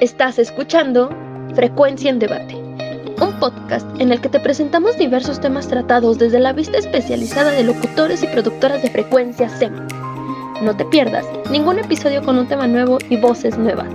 Estás 0.00 0.38
escuchando 0.38 1.08
Frecuencia 1.54 2.10
en 2.10 2.18
Debate, 2.18 2.54
un 2.54 3.40
podcast 3.40 3.88
en 3.98 4.12
el 4.12 4.20
que 4.20 4.28
te 4.28 4.38
presentamos 4.38 4.98
diversos 4.98 5.40
temas 5.40 5.68
tratados 5.68 6.18
desde 6.18 6.38
la 6.38 6.52
vista 6.52 6.76
especializada 6.76 7.50
de 7.52 7.64
locutores 7.64 8.22
y 8.22 8.26
productoras 8.26 8.82
de 8.82 8.90
frecuencia 8.90 9.48
SEM. 9.48 9.72
No 10.60 10.76
te 10.76 10.84
pierdas 10.84 11.24
ningún 11.50 11.78
episodio 11.78 12.22
con 12.22 12.36
un 12.36 12.46
tema 12.46 12.66
nuevo 12.66 12.98
y 13.08 13.16
voces 13.16 13.56
nuevas. 13.56 13.88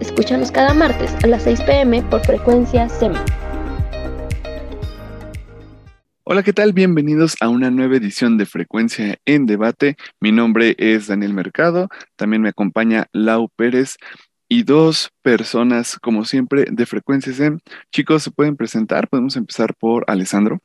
Escúchanos 0.00 0.50
cada 0.50 0.74
martes 0.74 1.14
a 1.22 1.28
las 1.28 1.44
6 1.44 1.60
pm 1.60 2.02
por 2.02 2.22
frecuencia 2.26 2.88
SEM. 2.88 3.12
Hola, 6.28 6.42
¿qué 6.42 6.52
tal? 6.52 6.72
Bienvenidos 6.72 7.36
a 7.40 7.48
una 7.48 7.70
nueva 7.70 7.96
edición 7.96 8.36
de 8.36 8.46
Frecuencia 8.46 9.16
en 9.24 9.46
Debate. 9.46 9.96
Mi 10.18 10.32
nombre 10.32 10.74
es 10.76 11.06
Daniel 11.06 11.32
Mercado, 11.32 11.88
también 12.16 12.42
me 12.42 12.48
acompaña 12.48 13.06
Lau 13.12 13.48
Pérez 13.54 13.96
y 14.48 14.62
dos 14.62 15.10
personas, 15.22 15.98
como 15.98 16.24
siempre, 16.24 16.66
de 16.70 16.86
Frecuencia 16.86 17.32
SEM. 17.32 17.58
Chicos, 17.90 18.22
¿se 18.22 18.30
pueden 18.30 18.56
presentar? 18.56 19.08
Podemos 19.08 19.36
empezar 19.36 19.74
por 19.74 20.04
Alessandro. 20.06 20.60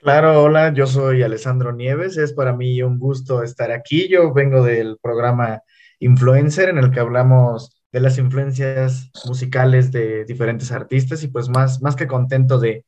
Claro, 0.00 0.42
hola, 0.42 0.72
yo 0.74 0.86
soy 0.86 1.22
Alessandro 1.22 1.72
Nieves. 1.72 2.16
Es 2.18 2.32
para 2.32 2.54
mí 2.54 2.82
un 2.82 2.98
gusto 2.98 3.42
estar 3.42 3.72
aquí. 3.72 4.08
Yo 4.08 4.32
vengo 4.34 4.62
del 4.62 4.98
programa 5.00 5.62
Influencer, 5.98 6.68
en 6.68 6.78
el 6.78 6.90
que 6.90 7.00
hablamos 7.00 7.82
de 7.90 8.00
las 8.00 8.18
influencias 8.18 9.10
musicales 9.24 9.92
de 9.92 10.24
diferentes 10.24 10.72
artistas 10.72 11.22
y 11.22 11.28
pues 11.28 11.48
más, 11.48 11.80
más 11.80 11.96
que 11.96 12.06
contento 12.06 12.58
de 12.58 12.84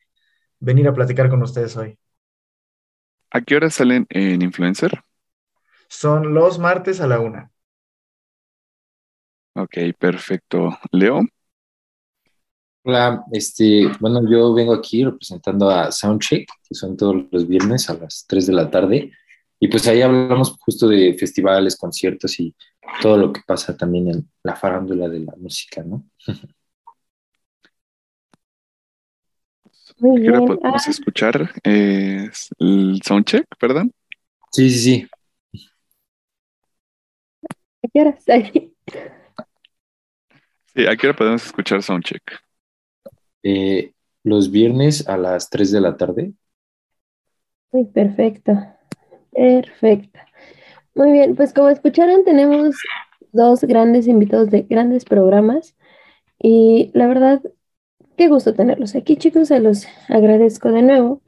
venir 0.59 0.89
a 0.89 0.95
platicar 0.95 1.31
con 1.31 1.43
ustedes 1.43 1.77
hoy. 1.77 1.99
¿A 3.31 3.41
qué 3.41 3.57
hora 3.57 3.71
salen 3.71 4.07
en 4.11 4.43
Influencer? 4.43 5.01
Son 5.89 6.35
los 6.35 6.59
martes 6.59 7.01
a 7.01 7.07
la 7.07 7.21
una. 7.21 7.51
Ok, 9.57 9.79
perfecto. 9.99 10.79
Leo. 10.93 11.23
Hola, 12.85 13.25
este, 13.33 13.89
bueno, 14.01 14.21
yo 14.31 14.53
vengo 14.53 14.75
aquí 14.75 15.03
representando 15.03 15.71
a 15.71 15.91
Soundcheck, 15.91 16.47
que 16.69 16.75
son 16.75 16.95
todos 16.95 17.25
los 17.31 17.49
viernes 17.49 17.89
a 17.89 17.95
las 17.95 18.27
3 18.29 18.47
de 18.49 18.53
la 18.53 18.71
tarde, 18.71 19.13
y 19.59 19.69
pues 19.69 19.89
ahí 19.89 20.03
hablamos 20.03 20.55
justo 20.61 20.87
de 20.89 21.15
festivales, 21.15 21.75
conciertos 21.75 22.39
y 22.39 22.55
todo 23.01 23.17
lo 23.17 23.33
que 23.33 23.41
pasa 23.47 23.75
también 23.75 24.09
en 24.09 24.31
la 24.43 24.55
farándula 24.55 25.09
de 25.09 25.21
la 25.21 25.33
música, 25.37 25.83
¿no? 25.83 26.05
Muy 29.99 30.21
bien. 30.21 30.45
podemos 30.45 30.87
ah. 30.87 30.91
escuchar 30.91 31.51
el 31.63 32.31
soundcheck, 33.03 33.47
perdón? 33.59 33.91
Sí, 34.53 34.69
sí, 34.69 34.79
sí. 34.79 35.09
¿A 37.83 37.89
qué 38.53 38.71
Sí, 40.77 40.87
¿a 40.87 40.97
qué 40.97 41.09
hora 41.09 41.17
podemos 41.17 41.47
escuchar 41.47 41.83
soundcheck? 41.83 42.23
Eh, 43.43 43.93
los 44.23 44.51
viernes 44.51 45.09
a 45.09 45.17
las 45.17 45.49
3 45.51 45.73
de 45.73 45.81
la 45.81 45.97
tarde. 45.97 46.35
Muy 47.73 47.87
perfecto. 47.87 48.53
Perfecto. 49.33 50.21
Muy 50.95 51.13
bien, 51.13 51.35
pues 51.35 51.53
como 51.53 51.71
escucharon, 51.71 52.25
tenemos 52.25 52.77
dos 53.33 53.63
grandes 53.65 54.07
invitados 54.07 54.51
de 54.51 54.63
grandes 54.63 55.05
programas 55.05 55.75
y 56.39 56.91
la 56.95 57.07
verdad 57.07 57.41
Qué 58.17 58.29
gusto 58.29 58.55
tenerlos 58.55 58.95
aquí, 58.95 59.17
chicos. 59.17 59.49
Se 59.49 59.61
los 59.61 59.87
agradezco 60.09 60.73
de 60.73 60.83
nuevo. 60.83 61.21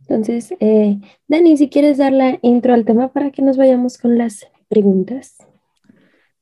Entonces, 0.00 0.54
eh, 0.60 0.98
Dani, 1.26 1.56
si 1.56 1.70
quieres 1.70 1.96
dar 1.96 2.12
la 2.12 2.38
intro 2.42 2.74
al 2.74 2.84
tema 2.84 3.12
para 3.12 3.30
que 3.30 3.40
nos 3.40 3.56
vayamos 3.56 3.96
con 3.96 4.18
las 4.18 4.46
preguntas. 4.68 5.38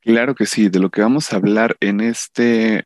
Claro 0.03 0.35
que 0.35 0.47
sí. 0.47 0.69
De 0.69 0.81
lo 0.81 0.91
que 0.91 1.01
vamos 1.01 1.33
a 1.33 1.37
hablar 1.37 1.77
en 1.81 2.01
este, 2.01 2.85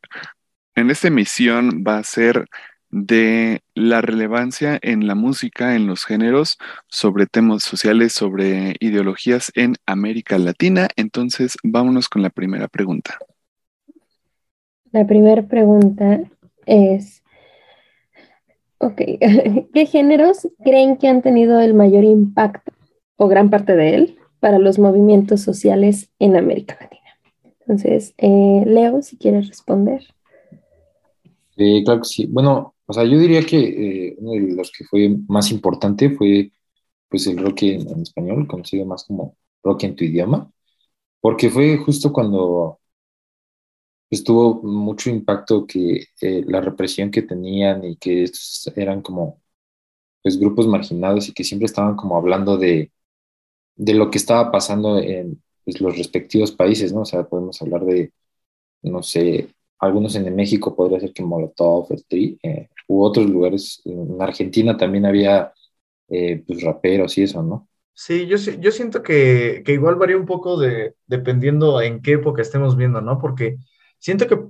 en 0.75 0.91
esta 0.91 1.09
emisión 1.09 1.83
va 1.87 1.99
a 1.99 2.05
ser 2.05 2.47
de 2.91 3.63
la 3.75 4.01
relevancia 4.01 4.79
en 4.81 5.07
la 5.07 5.15
música, 5.15 5.75
en 5.75 5.87
los 5.87 6.05
géneros, 6.05 6.57
sobre 6.89 7.27
temas 7.27 7.63
sociales, 7.63 8.13
sobre 8.13 8.77
ideologías 8.81 9.51
en 9.55 9.75
América 9.87 10.39
Latina. 10.39 10.89
Entonces, 10.97 11.57
vámonos 11.63 12.09
con 12.09 12.23
la 12.23 12.31
primera 12.31 12.69
pregunta. 12.69 13.19
La 14.93 15.07
primera 15.07 15.43
pregunta 15.43 16.21
es, 16.65 17.23
¿qué 18.97 19.87
géneros 19.87 20.49
creen 20.63 20.97
que 20.97 21.09
han 21.09 21.23
tenido 21.23 21.61
el 21.61 21.75
mayor 21.75 22.05
impacto 22.05 22.73
o 23.17 23.29
gran 23.29 23.51
parte 23.51 23.75
de 23.75 23.95
él 23.95 24.19
para 24.41 24.59
los 24.59 24.79
movimientos 24.79 25.41
sociales 25.41 26.11
en 26.19 26.37
América 26.37 26.77
Latina? 26.81 26.96
Entonces, 27.67 28.15
eh, 28.19 28.63
Leo, 28.65 29.03
si 29.03 29.17
quieres 29.17 29.49
responder. 29.49 30.07
Claro 31.57 32.01
que 32.01 32.09
sí. 32.09 32.27
Bueno, 32.27 32.77
o 32.87 32.93
sea, 32.93 33.05
yo 33.05 33.19
diría 33.19 33.43
que 33.43 33.59
eh, 33.59 34.17
uno 34.19 34.33
de 34.33 34.55
los 34.55 34.71
que 34.71 34.85
fue 34.85 35.17
más 35.27 35.51
importante 35.51 36.11
fue 36.11 36.53
pues 37.09 37.27
el 37.27 37.39
rock 37.39 37.63
en, 37.63 38.03
español, 38.03 38.47
conocido 38.47 38.87
más 38.87 39.05
como 39.05 39.37
rock 39.65 39.85
en 39.85 39.97
tu 39.97 40.05
idioma, 40.05 40.51
porque 41.21 41.51
fue 41.51 41.79
justo 41.79 42.13
cuando 42.13 42.81
pues 44.09 44.23
tuvo 44.23 44.63
mucho 44.63 45.11
impacto 45.11 45.67
que 45.67 46.05
eh, 46.21 46.45
la 46.47 46.61
represión 46.61 47.11
que 47.11 47.23
tenían 47.23 47.85
y 47.85 47.97
que 47.97 48.31
eran 48.77 49.03
como 49.03 49.43
pues 50.23 50.39
grupos 50.39 50.67
marginados 50.69 51.29
y 51.29 51.33
que 51.33 51.45
siempre 51.45 51.67
estaban 51.67 51.97
como 51.97 52.17
hablando 52.17 52.57
de, 52.59 52.93
de 53.77 53.95
lo 53.95 54.11
que 54.11 54.19
estaba 54.19 54.53
pasando 54.53 54.99
en 54.99 55.43
pues, 55.67 55.83
los 55.83 55.99
respectivos 55.99 56.53
países, 56.53 56.95
¿no? 56.95 57.03
O 57.03 57.05
sea, 57.05 57.25
podemos 57.25 57.61
hablar 57.61 57.85
de, 57.85 58.13
no 58.83 59.03
sé, 59.03 59.49
algunos 59.79 60.17
en 60.17 60.35
México 60.35 60.75
podría 60.75 61.01
ser 61.01 61.13
que 61.13 61.23
Molotov, 61.23 61.89
el 61.91 62.39
eh, 62.43 62.71
u 62.89 63.03
otros 63.03 63.29
lugares, 63.29 63.83
en 63.85 64.23
Argentina 64.23 64.79
también 64.79 65.05
había 65.05 65.53
eh, 66.09 66.43
pues 66.47 66.63
raperos 66.63 67.19
y 67.19 67.25
eso, 67.25 67.43
¿no? 67.43 67.69
Sí, 67.93 68.27
yo, 68.27 68.37
yo 68.37 68.71
siento 68.71 69.03
que, 69.03 69.63
que 69.65 69.73
igual 69.73 69.97
varía 69.97 70.17
un 70.17 70.27
poco 70.27 70.59
de, 70.59 70.95
dependiendo 71.07 71.83
en 71.83 72.01
qué 72.01 72.13
época 72.13 72.41
estemos 72.41 72.77
viendo, 72.77 73.03
¿no? 73.03 73.19
Porque 73.19 73.59
Siento 73.99 74.27
que 74.27 74.41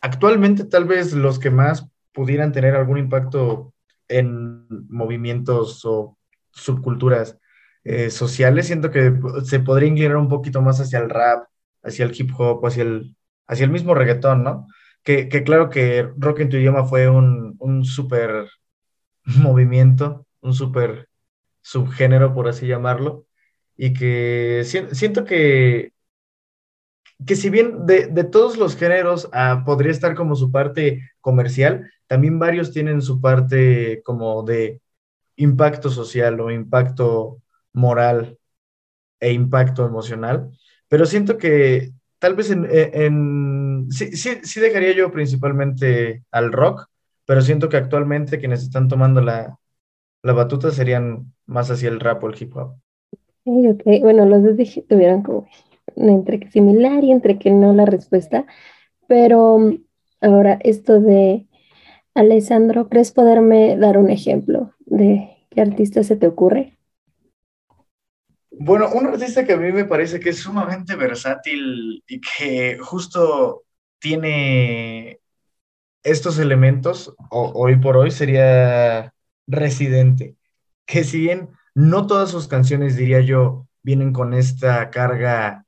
actualmente 0.00 0.64
tal 0.64 0.84
vez 0.84 1.12
los 1.12 1.38
que 1.38 1.50
más 1.50 1.88
pudieran 2.12 2.52
tener 2.52 2.74
algún 2.74 2.98
impacto 2.98 3.72
en 4.08 4.66
movimientos 4.88 5.84
o 5.84 6.18
subculturas 6.50 7.38
eh, 7.84 8.10
sociales, 8.10 8.66
siento 8.66 8.90
que 8.90 9.12
se 9.44 9.60
podría 9.60 9.88
inclinar 9.88 10.16
un 10.16 10.28
poquito 10.28 10.62
más 10.62 10.80
hacia 10.80 10.98
el 11.00 11.10
rap, 11.10 11.46
hacia 11.82 12.04
el 12.04 12.12
hip 12.18 12.30
hop, 12.38 12.64
hacia 12.66 12.82
el, 12.84 13.16
hacia 13.46 13.64
el 13.64 13.70
mismo 13.70 13.94
reggaetón, 13.94 14.44
¿no? 14.44 14.68
Que, 15.02 15.28
claro 15.44 15.68
que 15.68 16.08
rock 16.16 16.40
en 16.40 16.48
tu 16.48 16.56
idioma 16.56 16.84
fue 16.84 17.08
un, 17.08 17.56
un 17.58 17.84
súper 17.84 18.48
movimiento, 19.24 20.26
un 20.40 20.54
súper 20.54 21.08
subgénero, 21.62 22.34
por 22.34 22.48
así 22.48 22.66
llamarlo, 22.66 23.26
y 23.76 23.92
que 23.94 24.62
siento 24.64 25.24
que 25.24 25.92
que 27.26 27.36
si 27.36 27.50
bien 27.50 27.86
de, 27.86 28.24
todos 28.24 28.56
los 28.56 28.76
géneros 28.76 29.28
ah, 29.32 29.62
podría 29.64 29.92
estar 29.92 30.14
como 30.14 30.36
su 30.36 30.50
parte 30.50 31.10
comercial, 31.20 31.90
también 32.06 32.38
varios 32.38 32.72
tienen 32.72 33.02
su 33.02 33.20
parte 33.20 34.02
como 34.04 34.42
de 34.42 34.80
impacto 35.36 35.90
social 35.90 36.40
o 36.40 36.50
impacto 36.50 37.41
moral 37.72 38.38
e 39.20 39.32
impacto 39.32 39.86
emocional, 39.86 40.50
pero 40.88 41.06
siento 41.06 41.38
que 41.38 41.92
tal 42.18 42.34
vez 42.34 42.50
en, 42.50 43.88
sí, 43.90 44.16
sí, 44.16 44.60
dejaría 44.60 44.92
yo 44.92 45.10
principalmente 45.12 46.24
al 46.30 46.52
rock, 46.52 46.86
pero 47.24 47.40
siento 47.40 47.68
que 47.68 47.76
actualmente 47.76 48.38
quienes 48.38 48.62
están 48.62 48.88
tomando 48.88 49.20
la, 49.20 49.58
la 50.22 50.32
batuta 50.32 50.70
serían 50.70 51.32
más 51.46 51.70
hacia 51.70 51.88
el 51.88 52.00
rap 52.00 52.22
o 52.24 52.28
el 52.28 52.40
hip 52.40 52.56
hop. 52.56 52.76
Ok, 53.44 53.82
bueno, 54.02 54.24
los 54.26 54.42
dos 54.42 54.56
tuvieron 54.88 55.22
como 55.22 55.46
entre 55.96 56.40
que 56.40 56.50
similar 56.50 57.02
y 57.04 57.10
entre 57.10 57.38
que 57.38 57.50
no 57.50 57.72
la 57.72 57.86
respuesta. 57.86 58.46
Pero 59.08 59.58
ahora, 60.20 60.58
esto 60.62 61.00
de 61.00 61.46
Alessandro, 62.14 62.88
¿crees 62.88 63.12
poderme 63.12 63.76
dar 63.76 63.98
un 63.98 64.10
ejemplo 64.10 64.72
de 64.86 65.30
qué 65.50 65.60
artista 65.60 66.02
se 66.04 66.16
te 66.16 66.26
ocurre? 66.26 66.78
Bueno, 68.64 68.90
un 68.92 69.06
artista 69.08 69.44
que 69.44 69.54
a 69.54 69.56
mí 69.56 69.72
me 69.72 69.84
parece 69.84 70.20
que 70.20 70.30
es 70.30 70.38
sumamente 70.38 70.94
versátil 70.94 72.02
y 72.06 72.20
que 72.20 72.78
justo 72.78 73.64
tiene 73.98 75.18
estos 76.04 76.38
elementos, 76.38 77.12
hoy 77.30 77.76
por 77.76 77.96
hoy 77.96 78.12
sería 78.12 79.12
Residente, 79.48 80.36
que 80.86 81.02
si 81.02 81.18
bien 81.18 81.50
no 81.74 82.06
todas 82.06 82.30
sus 82.30 82.46
canciones, 82.46 82.96
diría 82.96 83.20
yo, 83.20 83.66
vienen 83.82 84.12
con 84.12 84.32
esta 84.32 84.90
carga 84.90 85.66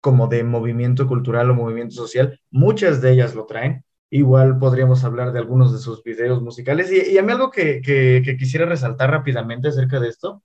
como 0.00 0.28
de 0.28 0.44
movimiento 0.44 1.08
cultural 1.08 1.50
o 1.50 1.54
movimiento 1.54 1.96
social, 1.96 2.40
muchas 2.50 3.00
de 3.02 3.12
ellas 3.12 3.34
lo 3.34 3.46
traen. 3.46 3.84
Igual 4.10 4.58
podríamos 4.58 5.02
hablar 5.02 5.32
de 5.32 5.40
algunos 5.40 5.72
de 5.72 5.80
sus 5.80 6.04
videos 6.04 6.42
musicales. 6.42 6.92
Y, 6.92 7.18
a 7.18 7.22
mí 7.24 7.32
algo 7.32 7.50
que, 7.50 7.80
quisiera 8.38 8.66
resaltar 8.66 9.10
rápidamente 9.10 9.68
acerca 9.68 9.98
de 9.98 10.08
esto, 10.08 10.42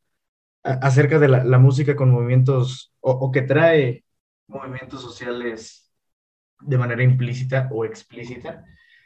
acerca 0.63 1.19
de 1.19 1.27
la, 1.27 1.59
música 1.59 1.95
con 1.95 2.11
movimientos 2.11 2.93
o, 2.99 3.31
que 3.31 3.41
trae 3.41 4.03
movimientos 4.47 5.01
sociales 5.01 5.91
de 6.59 6.77
manera 6.77 7.03
implícita 7.03 7.69
o 7.71 7.85
explícita, 7.85 8.65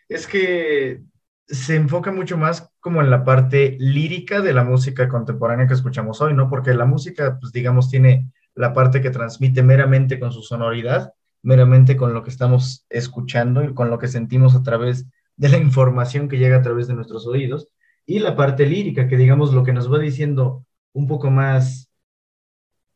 es 0.10 0.28
que 0.28 1.02
se 1.48 1.76
enfoca 1.76 2.12
mucho 2.12 2.38
más 2.38 2.70
como 2.80 3.02
en 3.02 3.10
la 3.10 3.24
parte 3.24 3.78
lírica 3.80 4.42
de 4.42 4.54
la 4.54 4.64
música 4.64 5.08
contemporánea 5.08 5.68
que 5.68 5.74
escuchamos 5.74 6.22
hoy, 6.22 6.34
¿no? 6.34 6.50
Porque 6.50 6.74
la 6.74 6.86
música, 6.86 7.38
pues 7.40 7.52
digamos, 7.52 7.90
tiene 7.90 8.32
la 8.56 8.74
parte 8.74 9.02
que 9.02 9.12
transmite 9.12 9.62
meramente 9.62 10.20
con 10.20 10.32
su 10.32 10.42
sonoridad, 10.42 11.14
meramente 11.42 11.98
con 11.98 12.14
lo 12.14 12.24
que 12.24 12.30
estamos 12.30 12.86
escuchando 12.90 13.64
y 13.64 13.74
con 13.74 13.90
lo 13.90 14.00
que 14.00 14.08
sentimos 14.08 14.56
a 14.56 14.64
través 14.64 15.06
de 15.36 15.50
la 15.50 15.58
información 15.58 16.30
que 16.30 16.38
llega 16.38 16.58
a 16.58 16.62
través 16.62 16.88
de 16.88 16.94
nuestros 16.94 17.28
oídos, 17.28 17.70
y 18.06 18.20
la 18.20 18.36
parte 18.36 18.66
lírica, 18.66 19.08
que 19.08 19.18
digamos 19.18 19.54
lo 19.54 19.64
que 19.64 19.74
nos 19.74 19.92
va 19.92 20.00
diciendo 20.00 20.66
un 20.94 21.08
poco 21.08 21.30
más 21.30 21.90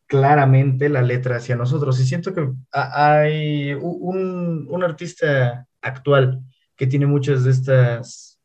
claramente 0.08 0.90
la 0.90 1.02
letra 1.02 1.38
hacia 1.38 1.56
nosotros. 1.56 2.00
Y 2.00 2.06
siento 2.06 2.34
que 2.34 2.50
hay 2.72 3.74
un, 3.74 4.68
un 4.70 4.84
artista 4.84 5.68
actual 5.82 6.42
que 6.76 6.88
tiene 6.88 7.06
muchas 7.06 7.44
de 7.44 7.52
estas 7.52 8.40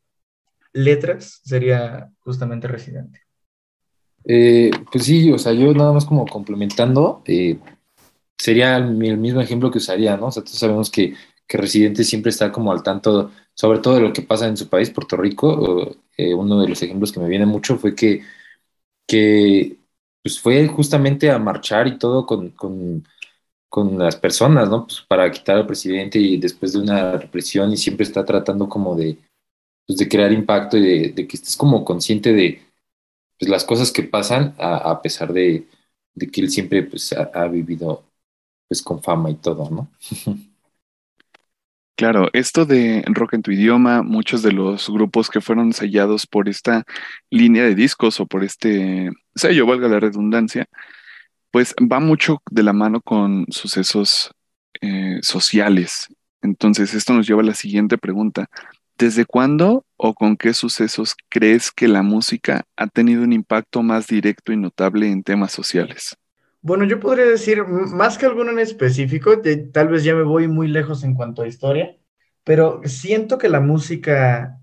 letras, 0.73 1.41
sería 1.45 2.11
justamente 2.19 2.67
Residente. 2.67 3.21
Eh, 4.25 4.71
pues 4.91 5.05
sí, 5.05 5.31
o 5.31 5.37
sea, 5.37 5.53
yo 5.53 5.73
nada 5.73 5.91
más 5.91 6.05
como 6.05 6.25
complementando, 6.25 7.21
eh, 7.25 7.59
sería 8.37 8.77
el, 8.77 9.17
mismo 9.17 9.41
ejemplo 9.41 9.69
que 9.69 9.77
usaría, 9.77 10.17
¿no? 10.17 10.27
O 10.27 10.31
sea, 10.31 10.43
todos 10.43 10.57
sabemos 10.57 10.89
que, 10.89 11.13
que, 11.45 11.57
Residente 11.57 12.03
siempre 12.03 12.29
está 12.29 12.51
como 12.51 12.71
al 12.71 12.83
tanto, 12.83 13.31
sobre 13.53 13.79
todo 13.79 13.95
de 13.95 14.01
lo 14.01 14.13
que 14.13 14.21
pasa 14.21 14.47
en 14.47 14.57
su 14.57 14.69
país, 14.69 14.89
Puerto 14.89 15.17
Rico. 15.17 15.95
Eh, 16.17 16.33
uno 16.33 16.61
de 16.61 16.69
los 16.69 16.81
ejemplos 16.81 17.11
que 17.11 17.19
me 17.19 17.27
viene 17.27 17.45
mucho 17.45 17.77
fue 17.77 17.95
que, 17.95 18.21
que 19.07 19.77
pues 20.21 20.39
fue 20.39 20.67
justamente 20.67 21.29
a 21.29 21.39
marchar 21.39 21.87
y 21.87 21.97
todo 21.97 22.25
con, 22.25 22.51
con, 22.51 23.05
con 23.69 23.99
las 23.99 24.15
personas, 24.15 24.69
¿no? 24.69 24.85
Pues 24.85 25.01
para 25.01 25.29
quitar 25.31 25.57
al 25.57 25.67
presidente 25.67 26.19
y 26.19 26.37
después 26.37 26.73
de 26.73 26.79
una 26.79 27.17
represión 27.17 27.71
y 27.73 27.77
siempre 27.77 28.05
está 28.05 28.23
tratando 28.23 28.69
como 28.69 28.95
de, 28.95 29.17
pues 29.85 29.97
de 29.99 30.07
crear 30.07 30.31
impacto 30.31 30.77
y 30.77 31.11
de, 31.11 31.27
que 31.27 31.37
estés 31.37 31.57
como 31.57 31.83
consciente 31.83 32.33
de 32.33 32.61
pues, 33.37 33.49
las 33.49 33.65
cosas 33.65 33.91
que 33.91 34.03
pasan 34.03 34.55
a, 34.57 35.01
pesar 35.01 35.33
de, 35.33 35.67
que 36.31 36.41
él 36.41 36.49
siempre 36.49 36.83
pues, 36.83 37.13
ha, 37.13 37.47
vivido 37.47 38.03
pues, 38.67 38.81
con 38.81 39.01
fama 39.03 39.29
y 39.29 39.35
todo, 39.35 39.69
¿no? 39.69 39.89
Claro, 41.95 42.29
esto 42.33 42.65
de 42.65 43.03
rock 43.07 43.35
en 43.35 43.43
tu 43.43 43.51
idioma, 43.51 44.01
muchos 44.01 44.41
de 44.41 44.51
los 44.51 44.89
grupos 44.89 45.29
que 45.29 45.41
fueron 45.41 45.73
sellados 45.73 46.25
por 46.25 46.49
esta 46.49 46.85
línea 47.29 47.63
de 47.63 47.75
discos 47.75 48.19
o 48.19 48.25
por 48.25 48.43
este 48.43 49.11
sello, 49.35 49.67
valga 49.67 49.87
la 49.87 49.99
redundancia, 49.99 50.67
pues 51.51 51.75
va 51.79 51.99
mucho 51.99 52.41
de 52.49 52.63
la 52.63 52.73
mano 52.73 52.99
con 53.01 53.45
sucesos 53.49 54.31
eh, 54.81 55.19
sociales. 55.21 56.07
Entonces, 56.41 56.93
esto 56.95 57.13
nos 57.13 57.27
lleva 57.27 57.41
a 57.41 57.45
la 57.45 57.53
siguiente 57.53 57.97
pregunta. 57.99 58.47
¿Desde 58.97 59.25
cuándo 59.25 59.85
o 59.97 60.13
con 60.15 60.35
qué 60.35 60.53
sucesos 60.53 61.15
crees 61.29 61.71
que 61.71 61.87
la 61.87 62.01
música 62.03 62.65
ha 62.75 62.87
tenido 62.87 63.23
un 63.23 63.33
impacto 63.33 63.83
más 63.83 64.07
directo 64.07 64.51
y 64.51 64.57
notable 64.57 65.09
en 65.11 65.23
temas 65.23 65.51
sociales? 65.51 66.17
Bueno, 66.63 66.85
yo 66.85 66.99
podría 66.99 67.25
decir, 67.25 67.65
más 67.65 68.17
que 68.17 68.25
alguno 68.25 68.51
en 68.51 68.59
específico, 68.59 69.41
tal 69.73 69.89
vez 69.89 70.03
ya 70.05 70.15
me 70.15 70.23
voy 70.23 70.47
muy 70.47 70.69
lejos 70.69 71.03
en 71.03 71.13
cuanto 71.13 71.41
a 71.41 71.47
historia, 71.47 71.97
pero 72.45 72.79
siento 72.85 73.37
que 73.37 73.49
la 73.49 73.59
música 73.59 74.61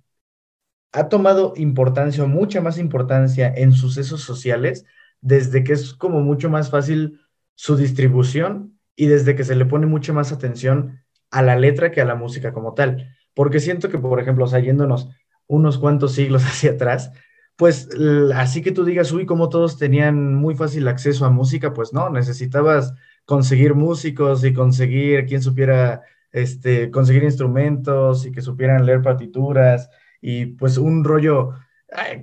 ha 0.92 1.08
tomado 1.08 1.52
importancia 1.56 2.24
o 2.24 2.28
mucha 2.28 2.60
más 2.62 2.78
importancia 2.78 3.52
en 3.54 3.72
sucesos 3.72 4.22
sociales 4.22 4.86
desde 5.20 5.64
que 5.64 5.74
es 5.74 5.94
como 5.94 6.20
mucho 6.20 6.50
más 6.50 6.70
fácil 6.70 7.20
su 7.54 7.76
distribución 7.76 8.78
y 8.96 9.06
desde 9.06 9.36
que 9.36 9.44
se 9.44 9.56
le 9.56 9.66
pone 9.66 9.86
mucha 9.86 10.12
más 10.14 10.32
atención 10.32 11.00
a 11.30 11.42
la 11.42 11.56
letra 11.56 11.92
que 11.92 12.00
a 12.00 12.06
la 12.06 12.14
música 12.16 12.52
como 12.52 12.74
tal. 12.74 13.14
Porque 13.34 13.60
siento 13.60 13.90
que, 13.90 13.98
por 13.98 14.20
ejemplo, 14.20 14.44
o 14.46 14.48
sea, 14.48 14.60
yéndonos 14.60 15.10
unos 15.46 15.78
cuantos 15.78 16.14
siglos 16.14 16.44
hacia 16.46 16.72
atrás, 16.72 17.12
pues 17.60 17.90
así 18.34 18.62
que 18.62 18.72
tú 18.72 18.86
digas, 18.86 19.12
uy, 19.12 19.26
como 19.26 19.50
todos 19.50 19.76
tenían 19.76 20.34
muy 20.34 20.54
fácil 20.54 20.88
acceso 20.88 21.26
a 21.26 21.30
música, 21.30 21.74
pues 21.74 21.92
no, 21.92 22.08
necesitabas 22.08 22.94
conseguir 23.26 23.74
músicos 23.74 24.42
y 24.44 24.54
conseguir 24.54 25.26
quien 25.26 25.42
supiera, 25.42 26.00
este, 26.32 26.90
conseguir 26.90 27.22
instrumentos 27.22 28.24
y 28.24 28.32
que 28.32 28.40
supieran 28.40 28.86
leer 28.86 29.02
partituras 29.02 29.90
y 30.22 30.46
pues 30.46 30.78
un 30.78 31.04
rollo 31.04 31.50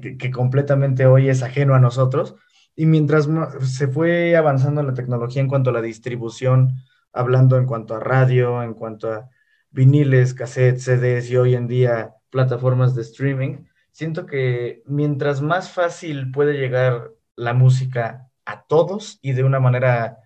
que, 0.02 0.18
que, 0.18 0.32
completamente 0.32 1.06
hoy 1.06 1.30
es 1.30 1.44
ajeno 1.44 1.76
a 1.76 1.80
nosotros. 1.80 2.34
Y 2.76 2.88
mientras 2.88 3.30
se 3.62 3.88
fue 3.88 4.36
avanzando 4.36 4.82
la 4.82 4.96
tecnología 4.96 5.44
en 5.44 5.50
cuanto 5.50 5.70
a 5.70 5.74
la 5.74 5.84
distribución, 5.84 6.74
hablando 7.14 7.60
en 7.60 7.68
cuanto 7.68 7.94
a 7.94 8.00
radio, 8.00 8.64
en 8.64 8.74
cuanto 8.74 9.14
a 9.14 9.30
viniles, 9.70 10.34
cassettes, 10.34 10.86
CDs 10.86 11.30
y 11.30 11.38
hoy 11.38 11.54
en 11.54 11.68
día 11.68 12.16
plataformas 12.32 12.96
de 12.96 13.04
streaming, 13.04 13.68
siento 13.98 14.28
que 14.28 14.84
mientras 14.86 15.42
más 15.42 15.72
fácil 15.72 16.32
puede 16.32 16.54
llegar 16.54 17.14
la 17.36 17.54
música 17.56 18.30
a 18.46 18.64
todos 18.68 19.18
y 19.24 19.34
de 19.34 19.44
una 19.44 19.60
manera, 19.60 20.20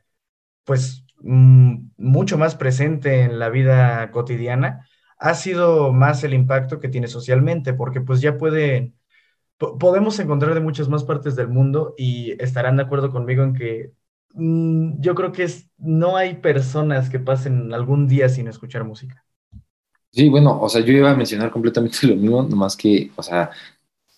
pues, 0.66 1.06
mm, 1.22 1.92
mucho 1.98 2.38
más 2.38 2.56
presente 2.56 3.22
en 3.24 3.40
la 3.40 3.50
vida 3.50 4.12
cotidiana, 4.12 4.88
ha 5.20 5.36
sido 5.36 5.94
más 5.94 6.24
el 6.26 6.34
impacto 6.34 6.80
que 6.82 6.90
tiene 6.90 7.08
socialmente, 7.08 7.74
porque 7.74 8.02
pues 8.02 8.22
ya 8.22 8.38
puede, 8.38 8.94
podemos 9.58 10.20
encontrar 10.20 10.54
de 10.56 10.62
muchas 10.62 10.90
más 10.90 11.04
partes 11.06 11.36
del 11.36 11.50
mundo 11.50 11.94
y 11.98 12.34
estarán 12.44 12.78
de 12.78 12.84
acuerdo 12.84 13.12
conmigo 13.12 13.44
en 13.44 13.54
que 13.56 13.94
mm, 14.34 15.02
yo 15.02 15.16
creo 15.16 15.32
que 15.34 15.48
no 15.78 16.18
hay 16.18 16.36
personas 16.38 17.10
que 17.10 17.20
pasen 17.20 17.74
algún 17.74 18.08
día 18.08 18.30
sin 18.30 18.48
escuchar 18.48 18.84
música. 18.86 19.26
Sí, 20.14 20.28
bueno, 20.28 20.60
o 20.62 20.68
sea, 20.68 20.82
yo 20.82 20.92
iba 20.94 21.12
a 21.12 21.16
mencionar 21.16 21.52
completamente 21.52 22.00
lo 22.08 22.16
mismo, 22.16 22.44
nomás 22.44 22.76
que, 22.76 23.12
o 23.16 23.24
sea, 23.24 23.52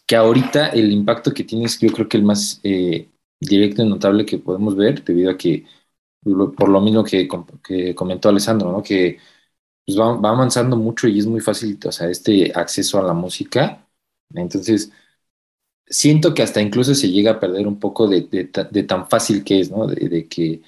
que 0.08 0.16
ahorita 0.16 0.70
el 0.70 0.92
impacto 0.92 1.34
que 1.34 1.44
tiene 1.44 1.66
es 1.66 1.80
yo 1.80 1.92
creo 1.92 2.10
que 2.10 2.18
el 2.18 2.24
más 2.24 2.60
eh, 2.64 3.10
directo 3.40 3.84
y 3.84 3.90
notable 3.90 4.26
que 4.26 4.40
podemos 4.40 4.76
ver, 4.76 5.04
debido 5.04 5.32
a 5.32 5.38
que, 5.38 5.66
por 6.24 6.70
lo 6.70 6.82
mismo 6.82 7.04
que, 7.04 7.28
comentó 7.96 8.30
Alessandro, 8.30 8.72
¿no? 8.72 8.84
Que 8.84 9.20
pues 9.86 10.00
va, 10.00 10.16
va, 10.18 10.32
avanzando 10.32 10.78
mucho 10.78 11.08
y 11.08 11.20
es 11.20 11.28
muy 11.28 11.42
fácil, 11.42 11.80
o 11.86 11.92
sea, 11.92 12.10
este 12.10 12.52
acceso 12.56 13.00
a 13.00 13.04
la 13.04 13.14
música. 13.14 13.88
Entonces, 14.36 14.92
siento 15.88 16.34
que 16.34 16.44
hasta 16.44 16.62
incluso 16.62 16.96
se 16.96 17.10
llega 17.12 17.32
a 17.32 17.40
perder 17.40 17.68
un 17.68 17.80
poco 17.80 18.08
de, 18.08 18.22
de, 18.24 18.84
tan 18.84 19.08
fácil 19.10 19.44
que 19.44 19.60
es, 19.62 19.72
¿no? 19.72 19.88
De, 19.88 20.10
de 20.10 20.28
que, 20.28 20.62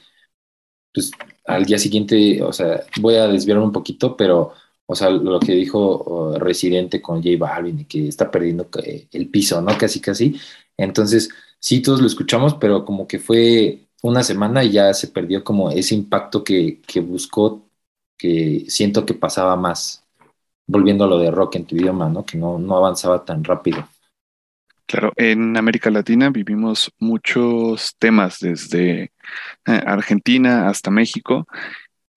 pues, 0.94 1.12
al 1.46 1.66
día 1.66 1.78
siguiente, 1.78 2.42
o 2.44 2.54
sea, 2.54 2.84
voy 3.02 3.16
a 3.16 3.28
desviar 3.28 3.60
un 3.60 3.72
poquito, 3.72 4.16
pero 4.18 4.54
o 4.88 4.96
sea, 4.96 5.10
lo 5.10 5.40
que 5.40 5.54
dijo 5.54 6.36
Residente 6.38 7.02
con 7.02 7.24
J 7.24 7.38
Balvin, 7.40 7.86
que 7.86 8.08
está 8.08 8.30
perdiendo 8.30 8.70
el 9.12 9.30
piso, 9.30 9.62
¿no? 9.62 9.76
Casi, 9.78 10.00
casi. 10.00 10.40
Entonces, 10.78 11.30
sí, 11.60 11.82
todos 11.82 12.02
lo 12.02 12.08
escuchamos, 12.08 12.56
pero 12.56 12.86
como 12.86 13.08
que 13.08 13.20
fue 13.20 13.88
una 14.04 14.24
semana 14.24 14.64
y 14.64 14.72
ya 14.72 14.94
se 14.94 15.08
perdió 15.08 15.44
como 15.44 15.72
ese 15.72 15.96
impacto 15.96 16.44
que, 16.44 16.82
que 16.86 17.00
buscó, 17.00 17.64
que 18.18 18.66
siento 18.68 19.06
que 19.06 19.16
pasaba 19.16 19.56
más, 19.56 20.04
volviendo 20.68 21.06
a 21.06 21.08
lo 21.08 21.18
de 21.18 21.32
rock 21.32 21.56
en 21.56 21.66
tu 21.66 21.76
idioma, 21.76 22.08
¿no? 22.10 22.24
Que 22.26 22.38
no, 22.38 22.60
no 22.60 22.78
avanzaba 22.78 23.26
tan 23.26 23.44
rápido. 23.44 23.88
Claro, 24.88 25.12
en 25.16 25.58
América 25.58 25.90
Latina 25.90 26.30
vivimos 26.30 26.92
muchos 27.00 27.96
temas 27.98 28.38
desde 28.40 29.04
eh, 29.06 29.12
Argentina 29.66 30.68
hasta 30.70 30.92
México 30.92 31.48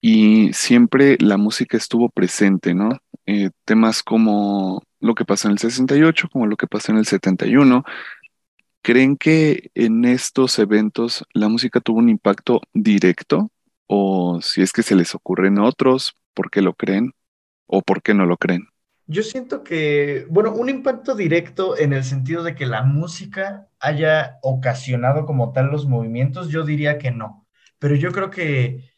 y 0.00 0.52
siempre 0.52 1.17
la 1.21 1.37
música 1.37 1.76
estuvo 1.76 2.09
presente, 2.09 2.75
¿no? 2.75 2.90
Eh, 3.26 3.50
temas 3.64 4.02
como 4.02 4.83
lo 5.00 5.14
que 5.14 5.25
pasó 5.25 5.49
en 5.49 5.52
el 5.52 5.59
68, 5.59 6.28
como 6.33 6.47
lo 6.47 6.57
que 6.57 6.67
pasó 6.67 6.93
en 6.93 6.99
el 6.99 7.07
71. 7.07 7.85
¿Creen 8.83 9.17
que 9.17 9.71
en 9.75 10.05
estos 10.05 10.59
eventos 10.59 11.25
la 11.35 11.49
música 11.49 11.81
tuvo 11.81 11.99
un 11.99 12.09
impacto 12.09 12.61
directo? 12.73 13.50
¿O 13.87 14.40
si 14.40 14.62
es 14.62 14.73
que 14.73 14.83
se 14.83 14.95
les 14.95 15.14
ocurren 15.14 15.59
otros, 15.59 16.17
por 16.33 16.50
qué 16.50 16.62
lo 16.62 16.75
creen? 16.75 17.12
¿O 17.67 17.83
por 17.83 18.02
qué 18.02 18.14
no 18.14 18.25
lo 18.25 18.37
creen? 18.37 18.69
Yo 19.07 19.23
siento 19.23 19.64
que, 19.64 20.26
bueno, 20.31 20.52
un 20.52 20.69
impacto 20.69 21.14
directo 21.14 21.78
en 21.78 21.95
el 21.95 22.05
sentido 22.05 22.43
de 22.43 22.55
que 22.55 22.67
la 22.67 22.83
música 22.83 23.69
haya 23.81 24.38
ocasionado 24.43 25.25
como 25.25 25.52
tal 25.52 25.71
los 25.71 25.87
movimientos, 25.87 26.50
yo 26.50 26.64
diría 26.64 26.99
que 26.99 27.11
no. 27.11 27.47
Pero 27.78 27.95
yo 27.95 28.12
creo 28.12 28.31
que 28.31 28.98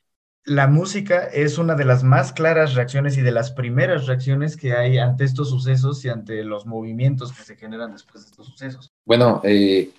la 0.50 0.66
música 0.66 1.26
es 1.26 1.58
una 1.58 1.76
de 1.76 1.84
las 1.84 2.02
más 2.02 2.32
claras 2.32 2.74
reacciones 2.74 3.16
y 3.16 3.20
de 3.20 3.30
las 3.30 3.52
primeras 3.52 4.08
reacciones 4.08 4.56
que 4.56 4.72
hay 4.72 4.98
ante 4.98 5.22
estos 5.22 5.48
sucesos 5.48 6.04
y 6.04 6.08
ante 6.08 6.42
los 6.42 6.66
movimientos 6.66 7.32
que 7.32 7.44
se 7.44 7.54
generan 7.54 7.92
después 7.92 8.24
de 8.24 8.30
estos 8.30 8.48
sucesos. 8.48 8.90
Bueno, 9.04 9.40
eh, 9.44 9.92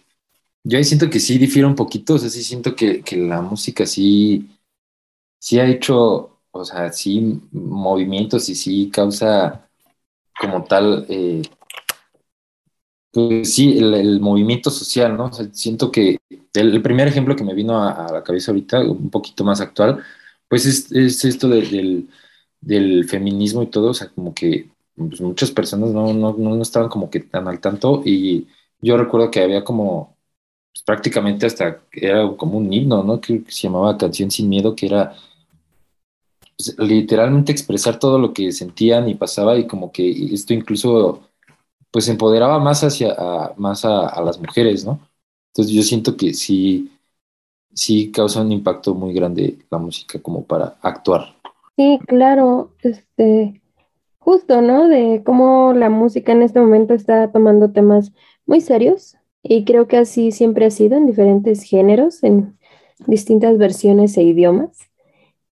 yo 0.61 0.83
siento 0.83 1.09
que 1.09 1.21
sí 1.21 1.37
difiere 1.37 1.65
un 1.65 1.75
poquito, 1.75 2.15
o 2.15 2.17
sea, 2.17 2.29
sí 2.29 2.43
siento 2.43 2.75
que, 2.75 3.01
la 3.15 3.41
música 3.41 3.85
sí, 3.85 4.49
sí 5.39 5.57
ha 5.57 5.65
hecho, 5.65 6.41
o 6.51 6.65
sea, 6.65 6.91
sí 6.91 7.41
movimientos 7.53 8.49
y 8.49 8.55
sí 8.55 8.89
causa 8.91 9.69
como 10.37 10.65
tal, 10.65 11.05
eh, 11.07 11.43
pues 13.09 13.53
sí, 13.53 13.77
el, 13.77 14.19
movimiento 14.19 14.69
social, 14.69 15.15
¿no? 15.15 15.31
Siento 15.53 15.89
que 15.89 16.19
el, 16.53 16.81
primer 16.81 17.07
ejemplo 17.07 17.37
que 17.37 17.45
me 17.45 17.53
vino 17.53 17.81
a, 17.81 18.07
a 18.07 18.11
la 18.11 18.21
cabeza 18.21 18.51
ahorita, 18.51 18.81
un 18.81 19.09
poquito 19.09 19.45
más 19.45 19.61
actual, 19.61 20.03
pues 20.51 20.65
es, 20.65 21.23
esto 21.23 21.47
del, 21.47 22.09
del 22.59 23.05
feminismo 23.07 23.63
y 23.63 23.67
todo, 23.67 23.91
o 23.91 23.93
sea, 23.93 24.09
como 24.09 24.33
que 24.33 24.69
pues, 24.97 25.21
muchas 25.21 25.49
personas 25.49 25.91
no, 25.91 26.13
no, 26.13 26.33
no 26.33 26.61
estaban 26.61 26.89
como 26.89 27.09
que 27.09 27.21
tan 27.21 27.47
al 27.47 27.61
tanto 27.61 28.01
y 28.05 28.47
yo 28.81 28.97
recuerdo 28.97 29.31
que 29.31 29.39
había 29.39 29.63
como 29.63 30.17
pues, 30.73 30.83
prácticamente 30.83 31.45
hasta 31.45 31.81
era 31.93 32.29
como 32.35 32.57
un 32.57 32.73
himno, 32.73 33.01
¿no? 33.01 33.21
Que, 33.21 33.45
se 33.47 33.61
llamaba 33.61 33.97
Canción 33.97 34.29
sin 34.29 34.49
Miedo, 34.49 34.75
que 34.75 34.87
era 34.87 35.15
pues, 36.57 36.75
literalmente 36.79 37.53
expresar 37.53 37.97
todo 37.97 38.19
lo 38.19 38.33
que 38.33 38.51
sentían 38.51 39.07
y 39.07 39.15
pasaba 39.15 39.57
y 39.57 39.67
como 39.67 39.89
que 39.93 40.33
esto 40.33 40.53
incluso 40.53 41.29
pues 41.91 42.09
empoderaba 42.09 42.59
más 42.59 42.83
hacia 42.83 43.15
más 43.55 43.85
a, 43.85 44.21
las 44.21 44.37
mujeres, 44.37 44.83
¿no? 44.83 44.99
Entonces 45.53 45.73
yo 45.73 45.83
siento 45.83 46.17
que 46.17 46.33
sí, 46.33 46.91
sí 47.73 48.11
causa 48.11 48.41
un 48.41 48.51
impacto 48.51 48.93
muy 48.93 49.13
grande 49.13 49.57
la 49.69 49.77
música 49.77 50.19
como 50.19 50.43
para 50.43 50.77
actuar. 50.81 51.35
Sí, 51.77 51.99
claro, 52.07 52.71
este, 52.81 53.61
justo, 54.19 54.61
¿no? 54.61 54.87
De 54.87 55.23
cómo 55.25 55.73
la 55.73 55.89
música 55.89 56.31
en 56.31 56.43
este 56.43 56.59
momento 56.59 56.93
está 56.93 57.31
tomando 57.31 57.71
temas 57.71 58.11
muy 58.45 58.61
serios 58.61 59.15
y 59.43 59.65
creo 59.65 59.87
que 59.87 59.97
así 59.97 60.31
siempre 60.31 60.65
ha 60.65 60.71
sido 60.71 60.97
en 60.97 61.07
diferentes 61.07 61.63
géneros, 61.63 62.23
en 62.23 62.57
distintas 63.07 63.57
versiones 63.57 64.17
e 64.17 64.23
idiomas. 64.23 64.77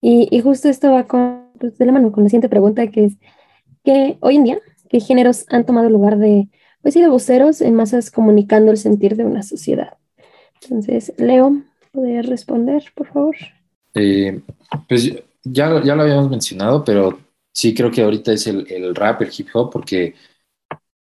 Y, 0.02 0.40
justo 0.42 0.70
esto 0.70 0.92
va 0.92 1.06
con, 1.06 1.50
pues, 1.60 1.78
de 1.78 1.86
la 1.86 1.92
mano 1.92 2.12
con 2.12 2.24
la 2.24 2.30
siguiente 2.30 2.48
pregunta, 2.48 2.88
que 2.88 3.06
es 3.06 3.14
que 3.84 4.18
hoy 4.22 4.38
en 4.38 4.44
día, 4.46 4.60
¿qué 4.90 5.00
géneros 5.00 5.46
han 5.50 5.66
tomado 5.66 5.90
lugar 5.90 6.18
de, 6.18 6.48
pues 6.82 6.94
sí, 6.94 7.02
de 7.02 7.10
voceros 7.10 7.60
en 7.62 7.74
masas 7.76 8.12
comunicando 8.12 8.72
el 8.72 8.78
sentir 8.78 9.18
de 9.18 9.26
una 9.26 9.44
sociedad? 9.44 9.98
Entonces, 10.62 11.14
Leo, 11.18 11.64
¿podrías 11.92 12.26
responder, 12.26 12.84
por 12.96 13.08
favor? 13.08 13.36
Eh, 13.94 14.42
pues 14.88 15.12
ya, 15.44 15.84
ya 15.84 15.96
lo 15.96 16.04
habíamos 16.04 16.30
mencionado, 16.30 16.84
pero 16.84 17.20
sí 17.54 17.74
creo 17.74 17.92
que 17.92 18.02
ahorita 18.02 18.32
es 18.34 18.48
el, 18.48 18.72
el 18.72 18.96
rap, 18.96 19.22
el 19.22 19.32
hip 19.36 19.48
hop, 19.54 19.72
porque 19.72 20.16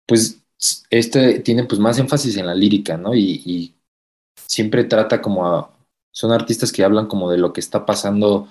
pues 0.07 0.43
este 0.91 1.41
tiene 1.41 1.65
pues 1.65 1.81
más 1.81 1.99
énfasis 1.99 2.37
en 2.37 2.47
la 2.47 2.55
lírica, 2.55 2.97
¿no? 2.97 3.15
Y, 3.15 3.75
siempre 4.47 4.85
trata 4.85 5.21
como 5.21 5.47
a, 5.47 5.77
son 6.11 6.33
artistas 6.33 6.73
que 6.73 6.83
hablan 6.83 7.07
como 7.07 7.31
de 7.31 7.39
lo 7.39 7.53
que 7.53 7.61
está 7.61 7.85
pasando 7.85 8.49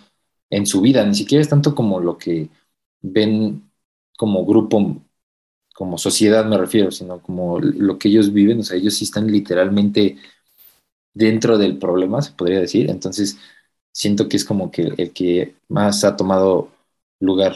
en 0.49 0.67
su 0.67 0.81
vida, 0.81 1.03
ni 1.05 1.15
siquiera 1.15 1.41
es 1.41 1.49
tanto 1.49 1.73
como 1.73 1.99
lo 1.99 2.17
que 2.17 2.49
ven 3.01 3.71
como 4.17 4.45
grupo, 4.45 5.01
como 5.73 5.97
sociedad 5.97 6.45
me 6.45 6.57
refiero, 6.57 6.91
sino 6.91 7.21
como 7.21 7.59
lo 7.59 7.97
que 7.97 8.09
ellos 8.09 8.31
viven, 8.33 8.59
o 8.59 8.63
sea, 8.63 8.77
ellos 8.77 8.95
sí 8.95 9.05
están 9.05 9.31
literalmente 9.31 10.17
dentro 11.17 11.57
del 11.57 11.77
problema, 11.79 12.21
se 12.21 12.31
podría 12.33 12.59
decir, 12.59 12.89
entonces 12.89 13.37
siento 13.91 14.29
que 14.29 14.37
es 14.37 14.45
como 14.45 14.71
que 14.71 14.83
el 14.97 15.13
que 15.13 15.55
más 15.69 16.03
ha 16.03 16.15
tomado 16.17 16.71
lugar 17.19 17.55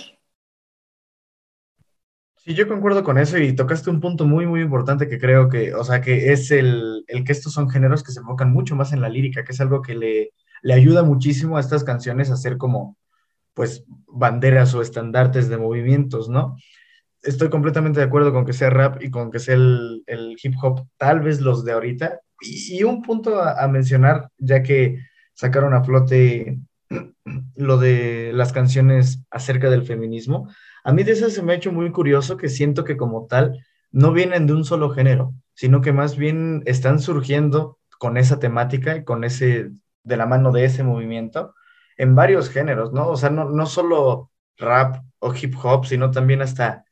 Sí, 2.38 2.56
yo 2.56 2.68
concuerdo 2.68 3.04
con 3.04 3.20
eso 3.20 3.38
y 3.38 3.56
tocaste 3.56 3.92
un 3.92 4.00
punto 4.02 4.26
muy, 4.26 4.48
muy 4.48 4.62
importante 4.62 5.08
que 5.08 5.20
creo 5.20 5.48
que, 5.48 5.76
o 5.76 5.84
sea, 5.84 6.02
que 6.02 6.32
es 6.34 6.50
el, 6.50 7.06
que 7.08 7.32
estos 7.32 7.54
son 7.54 7.70
géneros 7.70 8.02
que 8.04 8.12
se 8.12 8.20
enfocan 8.20 8.52
mucho 8.52 8.76
más 8.76 8.94
en 8.94 9.02
la 9.02 9.10
lírica, 9.10 9.44
que 9.44 9.52
es 9.52 9.62
algo 9.62 9.82
que 9.84 9.94
le, 9.94 10.32
le 10.64 10.74
ayuda 10.74 11.04
muchísimo 11.04 11.58
a 11.58 11.60
estas 11.60 11.84
canciones 11.84 12.32
a 12.32 12.38
ser 12.38 12.58
como, 12.58 12.98
pues, 13.54 13.86
banderas 14.08 14.74
o 14.76 14.82
estandartes 14.82 15.50
de 15.50 15.58
movimientos, 15.58 16.30
¿no? 16.30 16.58
Estoy 17.22 17.50
completamente 17.50 18.00
de 18.00 18.06
acuerdo 18.06 18.34
con 18.34 18.46
que 18.46 18.54
sea 18.54 18.70
rap 18.70 19.02
y 19.02 19.12
con 19.12 19.32
que 19.32 19.40
sea 19.40 19.56
el, 19.56 20.04
hip 20.42 20.56
hop, 20.62 20.88
tal 20.98 21.22
vez 21.22 21.42
los 21.42 21.64
de 21.64 21.74
ahorita. 21.74 22.20
Y, 22.42 22.84
un 22.84 23.02
punto 23.02 23.40
a, 23.40 23.64
a 23.64 23.68
mencionar, 23.68 24.30
ya 24.38 24.64
que 24.64 24.98
sacaron 25.34 25.74
a 25.74 25.84
flote 25.84 26.60
lo 27.56 27.78
de 27.78 28.32
las 28.34 28.52
canciones 28.52 29.24
acerca 29.30 29.70
del 29.70 29.84
feminismo 29.84 30.50
a 30.84 30.94
mí 30.94 31.04
de 31.04 31.12
eso 31.12 31.30
se 31.30 31.44
me 31.44 31.54
ha 31.54 31.56
hecho 31.56 31.72
muy 31.72 31.92
curioso 31.92 32.38
que 32.38 32.50
siento 32.50 32.84
que 32.84 32.98
como 32.98 33.28
tal 33.28 33.64
no 33.92 34.12
vienen 34.14 34.48
de 34.48 34.54
un 34.54 34.66
solo 34.66 34.90
género, 34.90 35.34
sino 35.54 35.82
que 35.82 35.94
más 35.94 36.18
bien 36.18 36.64
están 36.66 37.00
surgiendo 37.00 37.78
con 38.00 38.18
esa 38.18 38.40
temática 38.40 38.96
y 38.96 39.04
con 39.04 39.24
ese, 39.24 39.72
de 40.04 40.18
la 40.18 40.26
mano 40.26 40.52
de 40.52 40.66
ese 40.66 40.84
movimiento, 40.84 41.54
en 41.98 42.16
varios 42.16 42.50
géneros, 42.50 42.94
¿no? 42.94 43.10
O 43.10 43.18
sea, 43.18 43.30
no, 43.30 43.50
no 43.50 43.66
solo 43.68 44.32
rap 44.58 45.04
o 45.20 45.34
hip 45.36 45.54
hop, 45.62 45.86
sino 45.86 46.10
también 46.10 46.42
hasta 46.42 46.84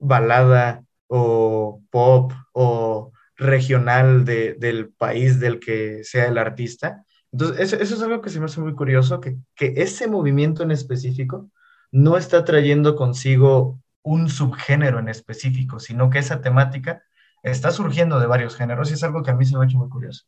balada 0.00 0.84
o 1.06 1.82
pop 1.90 2.32
o 2.52 3.12
regional 3.36 4.24
del 4.24 4.92
país 4.96 5.40
del 5.40 5.60
que 5.60 6.04
sea 6.04 6.26
el 6.26 6.38
artista. 6.38 7.04
Entonces, 7.32 7.72
eso, 7.72 7.94
es 7.94 8.02
algo 8.02 8.20
que 8.20 8.30
se 8.30 8.38
me 8.38 8.46
hace 8.46 8.60
muy 8.60 8.74
curioso, 8.74 9.20
que, 9.20 9.36
que 9.54 9.74
ese 9.76 10.08
movimiento 10.08 10.62
en 10.62 10.72
específico 10.72 11.48
no 11.92 12.16
está 12.16 12.44
trayendo 12.44 12.96
consigo 12.96 13.80
un 14.02 14.28
subgénero 14.28 14.98
en 14.98 15.08
específico, 15.08 15.78
sino 15.78 16.10
que 16.10 16.18
esa 16.18 16.40
temática 16.40 17.02
está 17.42 17.70
surgiendo 17.70 18.20
de 18.20 18.26
varios 18.26 18.56
géneros 18.56 18.90
y 18.90 18.94
es 18.94 19.02
algo 19.02 19.22
que 19.22 19.30
a 19.30 19.34
mí 19.34 19.44
se 19.44 19.56
me 19.56 19.64
ha 19.64 19.66
hecho 19.66 19.78
muy 19.78 19.88
curioso. 19.88 20.24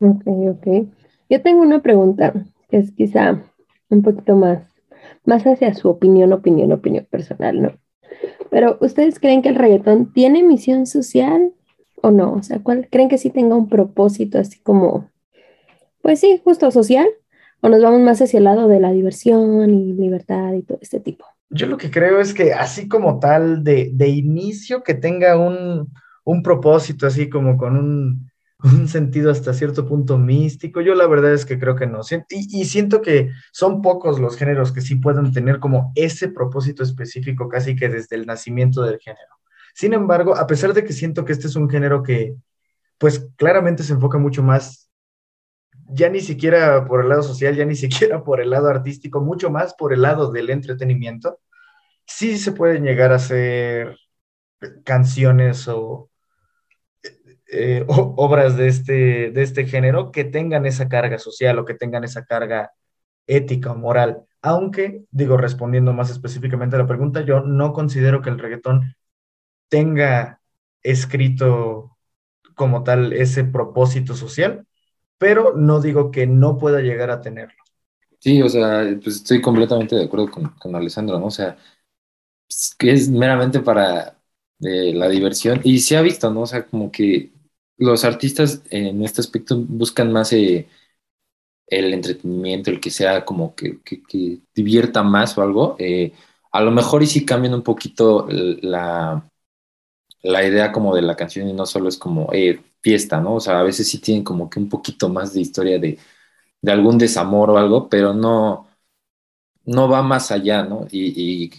Ok, 0.00 0.22
ok. 0.26 0.66
Yo 1.28 1.42
tengo 1.42 1.62
una 1.62 1.80
pregunta 1.80 2.32
que 2.68 2.78
es 2.78 2.92
quizá 2.92 3.40
un 3.88 4.02
poquito 4.02 4.36
más, 4.36 4.62
más 5.24 5.46
hacia 5.46 5.74
su 5.74 5.88
opinión, 5.88 6.32
opinión, 6.32 6.72
opinión 6.72 7.06
personal, 7.10 7.62
¿no? 7.62 7.81
Pero 8.50 8.78
¿ustedes 8.80 9.18
creen 9.18 9.42
que 9.42 9.48
el 9.48 9.56
reggaetón 9.56 10.12
tiene 10.12 10.42
misión 10.42 10.86
social 10.86 11.52
o 12.02 12.10
no? 12.10 12.34
O 12.34 12.42
sea, 12.42 12.58
¿cuál, 12.60 12.88
¿creen 12.90 13.08
que 13.08 13.18
sí 13.18 13.30
tenga 13.30 13.56
un 13.56 13.68
propósito 13.68 14.38
así 14.38 14.60
como, 14.60 15.10
pues 16.02 16.20
sí, 16.20 16.40
justo 16.44 16.70
social? 16.70 17.06
¿O 17.60 17.68
nos 17.68 17.82
vamos 17.82 18.00
más 18.00 18.20
hacia 18.20 18.38
el 18.38 18.44
lado 18.44 18.66
de 18.66 18.80
la 18.80 18.90
diversión 18.90 19.70
y 19.70 19.92
libertad 19.92 20.52
y 20.54 20.62
todo 20.62 20.78
este 20.80 20.98
tipo? 20.98 21.24
Yo 21.48 21.66
lo 21.66 21.76
que 21.76 21.90
creo 21.90 22.20
es 22.20 22.34
que 22.34 22.52
así 22.52 22.88
como 22.88 23.20
tal, 23.20 23.62
de, 23.62 23.90
de 23.92 24.08
inicio, 24.08 24.82
que 24.82 24.94
tenga 24.94 25.38
un, 25.38 25.92
un, 26.24 26.42
propósito 26.42 27.06
así 27.06 27.28
como 27.28 27.56
con 27.56 27.76
un, 27.76 28.31
un, 28.64 28.88
sentido 28.88 29.30
hasta 29.30 29.54
cierto 29.54 29.86
punto 29.86 30.18
místico, 30.18 30.80
yo 30.80 30.94
la 30.94 31.06
verdad 31.06 31.32
es 31.32 31.44
que 31.44 31.58
creo 31.58 31.76
que 31.76 31.86
no. 31.86 32.00
Y, 32.30 32.60
y 32.60 32.64
siento 32.64 33.02
que 33.02 33.30
son 33.52 33.82
pocos 33.82 34.20
los 34.20 34.36
géneros 34.36 34.72
que 34.72 34.80
sí 34.80 34.96
puedan 34.96 35.32
tener 35.32 35.58
como 35.58 35.92
ese 35.94 36.28
propósito 36.28 36.82
específico 36.82 37.48
casi 37.48 37.76
que 37.76 37.88
desde 37.88 38.16
el 38.16 38.26
nacimiento 38.26 38.82
del 38.82 38.98
género. 38.98 39.36
Sin 39.74 39.94
embargo, 39.94 40.36
a 40.36 40.46
pesar 40.46 40.74
de 40.74 40.84
que 40.84 40.92
siento 40.92 41.24
que 41.24 41.32
este 41.32 41.46
es 41.46 41.56
un 41.56 41.68
género 41.68 42.02
que 42.02 42.34
pues 42.98 43.28
claramente 43.36 43.82
se 43.82 43.94
enfoca 43.94 44.18
mucho 44.18 44.42
más 44.42 44.90
ya 45.94 46.08
ni 46.08 46.20
siquiera 46.20 46.86
por 46.86 47.02
el 47.02 47.08
lado 47.08 47.22
social, 47.22 47.54
ya 47.56 47.64
ni 47.64 47.76
siquiera 47.76 48.24
por 48.24 48.40
el 48.40 48.50
lado 48.50 48.68
artístico, 48.68 49.20
mucho 49.20 49.50
más 49.50 49.74
por 49.74 49.92
el 49.92 50.02
lado 50.02 50.30
del 50.30 50.50
entretenimiento, 50.50 51.40
sí 52.06 52.38
se 52.38 52.52
pueden 52.52 52.84
llegar 52.84 53.12
a 53.12 53.16
hacer 53.16 53.96
canciones 54.84 55.68
o, 55.68 56.10
eh, 57.52 57.84
obras 57.88 58.56
de 58.56 58.68
este, 58.68 59.30
de 59.30 59.42
este 59.42 59.66
género 59.66 60.10
que 60.10 60.24
tengan 60.24 60.66
esa 60.66 60.88
carga 60.88 61.18
social 61.18 61.58
o 61.58 61.64
que 61.64 61.74
tengan 61.74 62.02
esa 62.04 62.24
carga 62.24 62.72
ética 63.26 63.72
o 63.72 63.76
moral. 63.76 64.24
Aunque, 64.40 65.04
digo, 65.10 65.36
respondiendo 65.36 65.92
más 65.92 66.10
específicamente 66.10 66.76
a 66.76 66.80
la 66.80 66.86
pregunta, 66.86 67.20
yo 67.20 67.40
no 67.40 67.72
considero 67.72 68.22
que 68.22 68.30
el 68.30 68.38
reggaetón 68.38 68.96
tenga 69.68 70.40
escrito 70.82 71.96
como 72.54 72.82
tal 72.82 73.12
ese 73.12 73.44
propósito 73.44 74.14
social, 74.14 74.66
pero 75.18 75.54
no 75.56 75.80
digo 75.80 76.10
que 76.10 76.26
no 76.26 76.58
pueda 76.58 76.80
llegar 76.80 77.10
a 77.10 77.20
tenerlo. 77.20 77.62
Sí, 78.18 78.40
o 78.42 78.48
sea, 78.48 78.84
pues 79.02 79.16
estoy 79.16 79.40
completamente 79.40 79.96
de 79.96 80.04
acuerdo 80.04 80.30
con, 80.30 80.74
Alessandro, 80.74 81.18
¿no? 81.18 81.26
O 81.26 81.30
sea, 81.30 81.56
pues, 82.48 82.74
que 82.78 82.92
es 82.92 83.08
meramente 83.10 83.60
para 83.60 84.18
eh, 84.60 84.92
la 84.94 85.08
diversión 85.08 85.60
y 85.64 85.78
se 85.80 85.96
ha 85.96 86.02
visto, 86.02 86.30
¿no? 86.30 86.42
O 86.42 86.46
sea, 86.46 86.66
como 86.66 86.90
que 86.90 87.32
los 87.78 88.04
artistas 88.04 88.62
en 88.70 89.02
este 89.04 89.20
aspecto 89.20 89.56
buscan 89.58 90.12
más 90.12 90.32
eh, 90.32 90.68
el 91.66 91.94
entretenimiento, 91.94 92.70
el 92.70 92.80
que 92.80 92.90
sea 92.90 93.24
como 93.24 93.54
que, 93.54 93.80
divierta 94.54 95.02
más 95.02 95.36
o 95.38 95.42
algo. 95.42 95.76
Eh, 95.78 96.12
a 96.52 96.60
lo 96.62 96.70
mejor 96.70 97.02
y 97.02 97.06
si 97.06 97.24
cambian 97.24 97.54
un 97.54 97.62
poquito 97.62 98.26
la, 98.30 99.24
la 100.22 100.44
idea 100.46 100.72
como 100.72 100.94
de 100.94 101.02
la 101.02 101.16
canción 101.16 101.48
y 101.48 101.52
no 101.52 101.66
solo 101.66 101.88
es 101.88 101.98
como 101.98 102.30
fiesta, 102.82 103.20
¿no? 103.20 103.36
O 103.36 103.40
sea, 103.40 103.60
a 103.60 103.62
veces 103.62 103.88
sí 103.88 103.98
tienen 104.00 104.24
como 104.24 104.50
que 104.50 104.58
un 104.60 104.68
poquito 104.68 105.08
más 105.08 105.32
de 105.34 105.40
historia 105.40 105.78
de, 105.78 105.98
algún 106.66 106.98
desamor 106.98 107.50
o 107.50 107.58
algo, 107.58 107.88
pero 107.88 108.14
no, 108.14 108.68
no 109.64 109.88
va 109.88 110.02
más 110.02 110.30
allá, 110.30 110.62
¿no? 110.64 110.86
Y, 110.90 111.50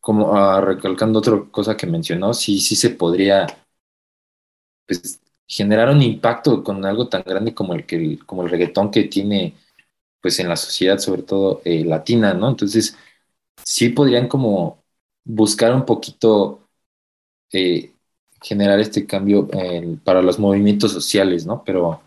como 0.00 0.36
ah, 0.36 0.60
recalcando 0.60 1.20
otra 1.20 1.44
cosa 1.50 1.76
que 1.76 1.86
mencionó, 1.86 2.34
sí, 2.34 2.60
sí 2.60 2.76
se 2.76 2.90
podría 2.90 3.46
pues, 4.86 5.21
generar 5.52 5.90
un 5.90 6.00
impacto 6.02 6.64
con 6.64 6.84
algo 6.86 7.08
tan 7.08 7.22
grande 7.24 7.54
como 7.54 7.74
el, 7.74 7.84
que, 7.86 8.18
como 8.26 8.42
el 8.42 8.50
reggaetón 8.50 8.90
que 8.90 9.04
tiene 9.04 9.54
pues 10.20 10.38
en 10.40 10.48
la 10.48 10.56
sociedad, 10.56 10.98
sobre 10.98 11.22
todo 11.24 11.60
eh, 11.64 11.84
latina, 11.84 12.32
¿no? 12.32 12.48
Entonces, 12.48 12.96
sí 13.64 13.90
podrían 13.90 14.28
como 14.28 14.82
buscar 15.24 15.74
un 15.74 15.84
poquito 15.84 16.68
eh, 17.52 17.92
generar 18.42 18.80
este 18.80 19.06
cambio 19.06 19.48
para 20.04 20.22
los 20.22 20.38
movimientos 20.38 20.92
sociales, 20.92 21.46
¿no? 21.46 21.62
Pero 21.64 22.00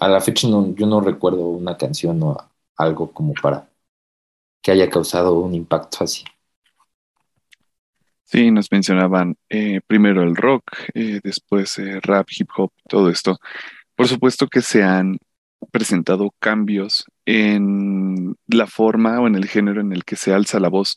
a 0.00 0.08
la 0.08 0.20
fecha 0.20 0.48
no, 0.48 0.74
yo 0.74 0.86
no 0.86 1.00
recuerdo 1.00 1.48
una 1.48 1.76
canción 1.78 2.22
o 2.22 2.36
algo 2.76 3.10
como 3.12 3.32
para 3.34 3.68
que 4.62 4.72
haya 4.72 4.90
causado 4.90 5.38
un 5.40 5.54
impacto 5.54 6.04
así. 6.04 6.24
Sí, 8.34 8.50
nos 8.50 8.72
mencionaban 8.72 9.36
eh, 9.48 9.80
primero 9.86 10.24
el 10.24 10.34
rock, 10.34 10.64
eh, 10.92 11.20
después 11.22 11.78
eh, 11.78 12.00
rap, 12.02 12.26
hip 12.36 12.48
hop, 12.56 12.72
todo 12.88 13.08
esto. 13.08 13.38
Por 13.94 14.08
supuesto 14.08 14.48
que 14.48 14.60
se 14.60 14.82
han 14.82 15.18
presentado 15.70 16.34
cambios 16.40 17.04
en 17.26 18.34
la 18.48 18.66
forma 18.66 19.20
o 19.20 19.28
en 19.28 19.36
el 19.36 19.46
género 19.46 19.80
en 19.80 19.92
el 19.92 20.04
que 20.04 20.16
se 20.16 20.34
alza 20.34 20.58
la 20.58 20.68
voz. 20.68 20.96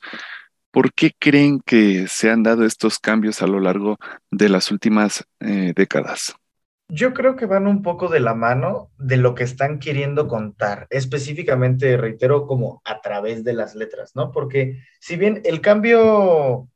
¿Por 0.71 0.91
qué 0.93 1.11
creen 1.19 1.61
que 1.63 2.07
se 2.07 2.31
han 2.31 2.41
dado 2.41 2.65
estos 2.65 2.97
cambios 2.97 3.43
a 3.43 3.47
lo 3.47 3.59
largo 3.59 3.99
de 4.31 4.49
las 4.49 4.71
últimas 4.71 5.23
décadas? 5.39 6.35
Yo 6.89 7.13
creo 7.13 7.35
que 7.35 7.45
van 7.45 7.67
un 7.67 7.83
poco 7.83 8.07
de 8.07 8.19
la 8.19 8.33
mano 8.33 8.89
de 8.97 9.17
lo 9.17 9.35
que 9.35 9.43
están 9.43 9.77
queriendo 9.77 10.27
contar, 10.27 10.87
específicamente, 10.89 11.97
reitero, 11.97 12.47
como 12.47 12.81
a 12.83 12.99
través 13.01 13.43
de 13.43 13.53
las 13.53 13.75
letras, 13.75 14.15
¿no? 14.15 14.31
Porque 14.31 14.81
si 14.99 15.17
bien 15.17 15.41
el 15.45 15.61
cambio 15.61 16.67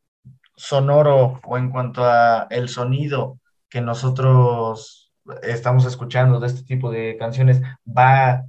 sonoro 0.56 1.40
o 1.44 1.58
en 1.58 1.70
cuanto 1.70 2.04
a 2.06 2.48
el 2.50 2.70
sonido 2.70 3.40
que 3.70 3.82
nosotros 3.82 5.14
estamos 5.44 5.86
escuchando 5.86 6.40
de 6.40 6.48
este 6.48 6.64
tipo 6.64 6.92
de 6.92 7.18
canciones 7.18 7.62
va 7.88 8.46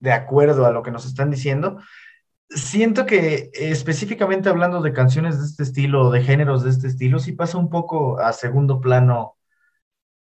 de 0.00 0.12
acuerdo 0.12 0.66
a 0.66 0.72
lo 0.72 0.82
que 0.82 0.90
nos 0.90 1.06
están 1.06 1.30
diciendo, 1.30 1.80
siento 2.48 3.06
que 3.06 3.50
específicamente 3.52 4.48
hablando 4.48 4.80
de 4.80 4.92
canciones 4.92 5.38
de 5.38 5.46
este 5.46 5.62
estilo, 5.64 6.10
de 6.10 6.22
géneros 6.22 6.62
de 6.62 6.70
este 6.70 6.86
estilo, 6.86 7.18
sí 7.18 7.32
pasa 7.32 7.58
un 7.58 7.70
poco 7.70 8.20
a 8.20 8.32
segundo 8.32 8.80
plano 8.80 9.38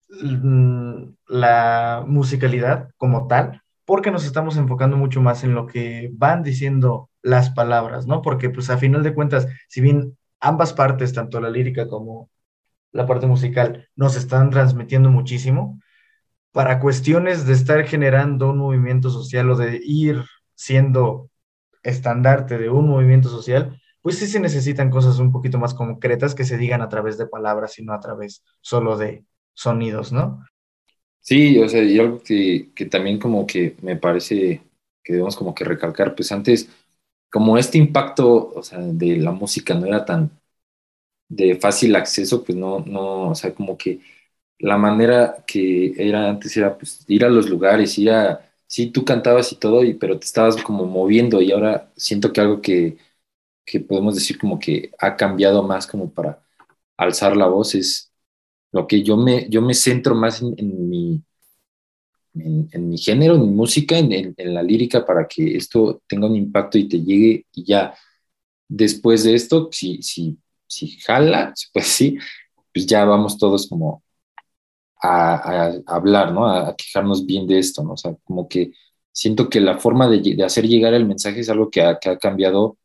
Mm, 0.09 1.15
la 1.27 2.05
musicalidad 2.07 2.91
como 2.97 3.27
tal, 3.27 3.63
porque 3.85 4.11
nos 4.11 4.25
estamos 4.25 4.57
enfocando 4.57 4.97
mucho 4.97 5.21
más 5.21 5.43
en 5.45 5.55
lo 5.55 5.67
que 5.67 6.11
van 6.15 6.43
diciendo 6.43 7.11
las 7.23 7.51
palabras, 7.51 8.07
¿no? 8.07 8.23
Porque 8.23 8.51
pues 8.51 8.71
a 8.71 8.79
final 8.79 9.03
de 9.03 9.15
cuentas, 9.15 9.49
si 9.69 9.81
bien 9.81 10.17
ambas 10.41 10.73
partes, 10.73 11.13
tanto 11.13 11.41
la 11.41 11.51
lírica 11.51 11.89
como 11.89 12.31
la 12.93 13.07
parte 13.07 13.27
musical, 13.27 13.89
nos 13.95 14.17
están 14.17 14.51
transmitiendo 14.51 15.11
muchísimo, 15.11 15.81
para 16.53 16.81
cuestiones 16.81 17.47
de 17.47 17.53
estar 17.53 17.87
generando 17.87 18.49
un 18.51 18.59
movimiento 18.59 19.11
social 19.11 19.51
o 19.51 19.57
de 19.57 19.81
ir 19.85 20.25
siendo 20.55 21.31
estandarte 21.83 22.59
de 22.59 22.71
un 22.71 22.89
movimiento 22.89 23.29
social, 23.29 23.81
pues 24.01 24.19
sí 24.19 24.27
se 24.27 24.41
necesitan 24.41 24.89
cosas 24.89 25.19
un 25.19 25.33
poquito 25.33 25.59
más 25.59 25.75
concretas 25.75 26.35
que 26.35 26.45
se 26.45 26.57
digan 26.57 26.81
a 26.81 26.89
través 26.89 27.19
de 27.19 27.27
palabras 27.27 27.79
y 27.79 27.85
no 27.85 27.93
a 27.93 28.01
través 28.01 28.43
solo 28.61 28.97
de 28.97 29.25
sonidos, 29.53 30.13
¿no? 30.13 30.45
Sí, 31.21 31.59
o 31.59 31.69
sea, 31.69 31.83
y 31.83 31.99
algo 31.99 32.23
que, 32.23 32.71
también 32.89 33.19
como 33.19 33.47
que 33.47 33.77
me 33.83 33.97
parece 33.97 34.63
que 35.03 35.13
debemos 35.13 35.37
como 35.37 35.55
que 35.55 35.65
recalcar, 35.65 36.15
pues 36.15 36.31
antes, 36.31 36.69
como 37.31 37.59
este 37.59 37.79
impacto, 37.79 38.53
o 38.55 38.63
sea, 38.63 38.79
de 38.81 39.17
la 39.17 39.33
música 39.33 39.75
no 39.75 39.87
era 39.87 40.05
tan 40.05 40.31
de 41.29 41.57
fácil 41.57 41.97
acceso, 41.97 42.45
pues 42.45 42.57
no, 42.59 42.81
no, 42.81 43.31
o 43.31 43.35
sea, 43.35 43.55
como 43.55 43.77
que 43.77 44.01
la 44.59 44.79
manera 44.79 45.45
que 45.47 45.95
era 45.99 46.31
antes 46.31 46.57
era 46.57 46.77
pues 46.79 47.05
ir 47.09 47.25
a 47.25 47.29
los 47.31 47.49
lugares, 47.51 47.99
ir 47.99 48.11
a, 48.11 48.53
sí, 48.67 48.89
tú 48.91 49.05
cantabas 49.05 49.53
y 49.53 49.57
todo, 49.57 49.85
y, 49.85 49.95
pero 49.95 50.19
te 50.19 50.27
estabas 50.27 50.57
como 50.63 50.87
moviendo 50.87 51.43
y 51.43 51.53
ahora 51.53 51.93
siento 51.97 52.33
que 52.33 52.41
algo 52.41 52.63
que, 52.63 52.99
que 53.65 53.81
podemos 53.81 54.15
decir 54.15 54.39
como 54.39 54.59
que 54.59 54.93
ha 54.99 55.17
cambiado 55.17 55.63
más 55.63 55.87
como 55.87 56.13
para 56.13 56.43
alzar 56.97 57.37
la 57.37 57.47
voz 57.49 57.75
es 57.75 58.13
lo 58.73 58.87
que 58.87 59.03
yo 59.03 59.17
me, 59.17 59.49
yo 59.51 59.63
me 59.63 59.75
centro 59.75 60.15
más 60.15 60.43
en, 60.43 60.89
mi, 60.91 61.23
en, 62.41 62.89
mi 62.89 62.99
género, 62.99 63.35
en 63.35 63.43
mi 63.43 63.49
música, 63.51 63.99
en, 63.99 64.35
la 64.37 64.63
lírica, 64.63 65.05
para 65.05 65.27
que 65.27 65.57
esto 65.57 66.03
tenga 66.07 66.27
un 66.27 66.37
impacto 66.37 66.79
y 66.79 66.89
te 66.89 67.01
llegue 67.01 67.47
y 67.53 67.65
ya 67.65 67.95
después 68.69 69.25
de 69.25 69.35
esto, 69.35 69.69
si, 69.73 70.03
si, 70.03 70.39
si 70.67 70.89
jala, 71.01 71.53
pues 71.73 71.87
sí, 71.87 72.19
pues 72.73 72.87
ya 72.87 73.05
vamos 73.05 73.39
todos 73.39 73.69
como 73.69 74.03
a, 75.03 75.73
hablar, 75.87 76.33
¿no? 76.33 76.47
A, 76.47 76.75
quejarnos 76.77 77.27
bien 77.27 77.47
de 77.47 77.59
esto, 77.59 77.83
¿no? 77.83 77.93
O 77.93 77.97
sea, 77.97 78.15
como 78.25 78.49
que 78.49 78.73
siento 79.13 79.49
que 79.49 79.61
la 79.61 79.79
forma 79.79 80.09
de, 80.09 80.43
hacer 80.45 80.67
llegar 80.67 80.95
el 80.95 81.07
mensaje 81.07 81.41
es 81.41 81.49
algo 81.51 81.71
que 81.71 81.83
ha, 81.83 81.99
que 81.99 82.11
ha 82.11 82.19
cambiado 82.19 82.79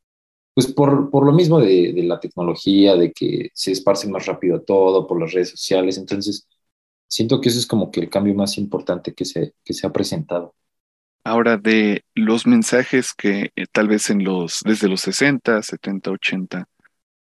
pues 0.53 0.67
por, 0.73 1.09
por 1.09 1.25
lo 1.25 1.31
mismo 1.31 1.59
de, 1.59 1.93
de, 1.93 2.03
la 2.03 2.19
tecnología, 2.19 2.95
de 2.95 3.13
que 3.13 3.49
se 3.53 3.71
esparce 3.71 4.09
más 4.09 4.25
rápido 4.25 4.61
todo 4.61 5.07
por 5.07 5.19
las 5.19 5.31
redes 5.33 5.49
sociales. 5.49 5.97
Entonces, 5.97 6.47
siento 7.11 7.41
que 7.41 7.49
eso 7.49 7.59
es 7.59 7.67
como 7.67 7.91
que 7.91 7.99
el 7.99 8.09
cambio 8.09 8.33
más 8.33 8.57
importante 8.57 9.13
que 9.13 9.25
se, 9.25 9.53
que 9.65 9.73
se 9.73 9.85
ha 9.85 9.91
presentado. 9.91 10.55
Ahora, 11.23 11.57
de 11.57 12.05
los 12.15 12.47
mensajes 12.47 13.13
que 13.13 13.51
eh, 13.55 13.65
tal 13.71 13.89
vez 13.89 14.09
en 14.09 14.23
los, 14.23 14.61
desde 14.65 14.87
los 14.87 15.01
60, 15.01 15.61
70, 15.61 16.11
80, 16.11 16.69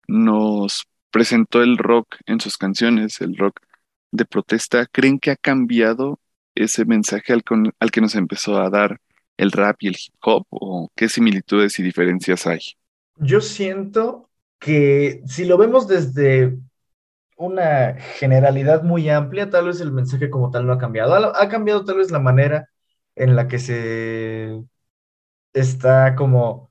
nos 0.08 0.86
presentó 1.10 1.62
el 1.62 1.78
rock 1.78 2.16
en 2.26 2.40
sus 2.40 2.56
canciones, 2.58 3.20
el 3.20 3.36
rock 3.36 3.60
de 4.10 4.24
protesta, 4.24 4.86
¿creen 4.86 5.18
que 5.18 5.30
ha 5.30 5.36
cambiado 5.36 6.18
ese 6.54 6.84
mensaje 6.84 7.32
al, 7.32 7.42
al 7.78 7.90
que 7.90 8.00
nos 8.00 8.16
empezó 8.16 8.58
a 8.58 8.70
dar 8.70 9.00
el 9.36 9.52
rap 9.52 9.76
y 9.80 9.88
el 9.88 9.94
hip 9.94 10.14
hop? 10.22 10.46
¿O 10.50 10.90
qué 10.96 11.08
similitudes 11.08 11.78
y 11.78 11.82
diferencias 11.82 12.46
hay? 12.46 12.60
yo 13.18 13.40
siento 13.40 14.30
que 14.58 15.22
si 15.26 15.44
lo 15.44 15.58
vemos 15.58 15.88
desde 15.88 16.58
una 17.36 17.94
generalidad 18.18 18.82
muy 18.82 19.08
amplia, 19.10 19.50
tal 19.50 19.66
vez 19.66 19.80
el 19.80 19.92
mensaje 19.92 20.30
como 20.30 20.50
tal 20.50 20.66
no 20.66 20.72
ha 20.72 20.78
cambiado. 20.78 21.14
Ha, 21.14 21.48
cambiado 21.48 21.84
tal 21.84 21.98
vez 21.98 22.10
la 22.10 22.18
manera 22.18 22.70
en 23.14 23.36
la 23.36 23.48
que 23.48 23.58
se 23.58 24.62
está 25.52 26.14
como 26.16 26.70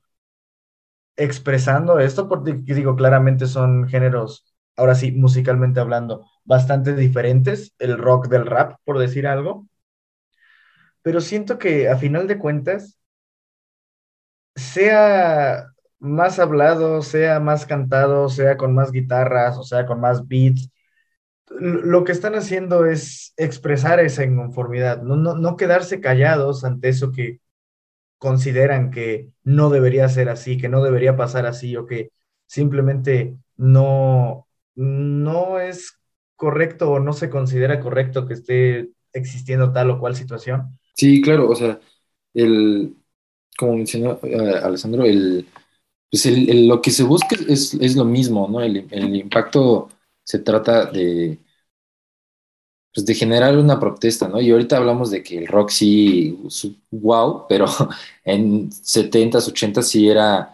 expresando 1.16 1.98
esto, 1.98 2.28
porque 2.28 2.52
digo, 2.54 2.96
claramente 2.96 3.46
son 3.46 3.88
géneros, 3.88 4.44
ahora 4.76 4.94
sí, 4.94 5.12
musicalmente 5.12 5.80
hablando, 5.80 6.26
bastante 6.44 6.94
diferentes, 6.94 7.74
el 7.78 7.98
rock 7.98 8.28
del 8.28 8.46
rap, 8.46 8.78
por 8.84 8.98
decir 8.98 9.26
algo. 9.26 9.66
Pero 11.02 11.20
siento 11.20 11.58
que 11.58 11.88
a 11.88 11.96
final 11.96 12.26
de 12.26 12.38
cuentas, 12.38 12.98
sea 14.54 15.66
más 15.98 16.38
hablado, 16.38 17.02
sea 17.02 17.40
más 17.40 17.66
cantado, 17.66 18.28
sea 18.28 18.56
con 18.56 18.74
más 18.74 18.92
guitarras, 18.92 19.58
o 19.58 19.62
sea 19.62 19.86
con 19.86 20.00
más 20.00 20.26
beats, 20.28 20.70
lo 21.48 22.04
que 22.04 22.12
están 22.12 22.34
haciendo 22.34 22.86
es 22.86 23.32
expresar 23.36 24.00
esa 24.00 24.24
inconformidad, 24.24 25.02
no, 25.02 25.16
no, 25.16 25.56
quedarse 25.56 26.00
callados 26.00 26.64
ante 26.64 26.88
eso 26.88 27.12
que 27.12 27.40
consideran 28.18 28.90
que 28.90 29.30
no 29.44 29.70
debería 29.70 30.08
ser 30.08 30.28
así, 30.28 30.58
que 30.58 30.68
no 30.68 30.82
debería 30.82 31.16
pasar 31.16 31.46
así 31.46 31.76
o 31.76 31.86
que 31.86 32.10
simplemente 32.46 33.36
no, 33.56 34.48
no 34.74 35.60
es 35.60 35.98
correcto 36.34 36.90
o 36.90 37.00
no 37.00 37.12
se 37.12 37.30
considera 37.30 37.80
correcto 37.80 38.26
que 38.26 38.34
esté 38.34 38.90
existiendo 39.12 39.72
tal 39.72 39.90
o 39.90 40.00
cual 40.00 40.16
situación. 40.16 40.78
Sí, 40.94 41.22
claro, 41.22 41.48
o 41.48 41.54
sea, 41.54 41.78
el, 42.34 42.96
como 43.56 43.76
mencionó 43.76 44.18
eh, 44.22 44.60
Alessandro, 44.62 45.04
el, 45.04 45.46
pues 46.10 46.26
lo 46.26 46.80
que 46.80 46.90
se 46.90 47.02
busca 47.02 47.36
es, 47.48 47.96
lo 47.96 48.04
mismo, 48.04 48.48
¿no? 48.48 48.60
El, 48.60 49.16
impacto 49.16 49.88
se 50.24 50.38
trata 50.38 50.86
de, 50.86 51.38
pues 52.94 53.06
de 53.06 53.14
generar 53.14 53.56
una 53.58 53.78
protesta, 53.80 54.28
¿no? 54.28 54.40
Y 54.40 54.50
ahorita 54.50 54.76
hablamos 54.76 55.10
de 55.10 55.22
que 55.22 55.38
el 55.38 55.46
rock 55.46 55.70
sí, 55.70 56.38
wow, 56.90 57.46
pero 57.48 57.66
en 58.24 58.70
70s, 58.70 59.52
80s 59.52 59.82
sí 59.82 60.08
era 60.08 60.52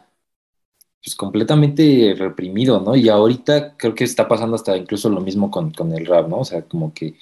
pues 1.03 1.17
completamente 1.17 2.15
reprimido, 2.17 2.81
¿no? 2.81 2.95
Y 2.97 3.09
ahorita 3.09 3.77
creo 3.77 3.95
que 3.95 4.05
está 4.05 4.29
pasando 4.29 4.55
hasta 4.57 4.77
incluso 4.77 5.09
lo 5.11 5.21
mismo 5.21 5.51
con, 5.51 5.73
con 5.73 5.93
el 5.93 6.07
rap, 6.07 6.29
¿no? 6.29 6.41
O 6.41 6.45
sea, 6.45 6.63
como 6.63 6.95
que 6.95 7.17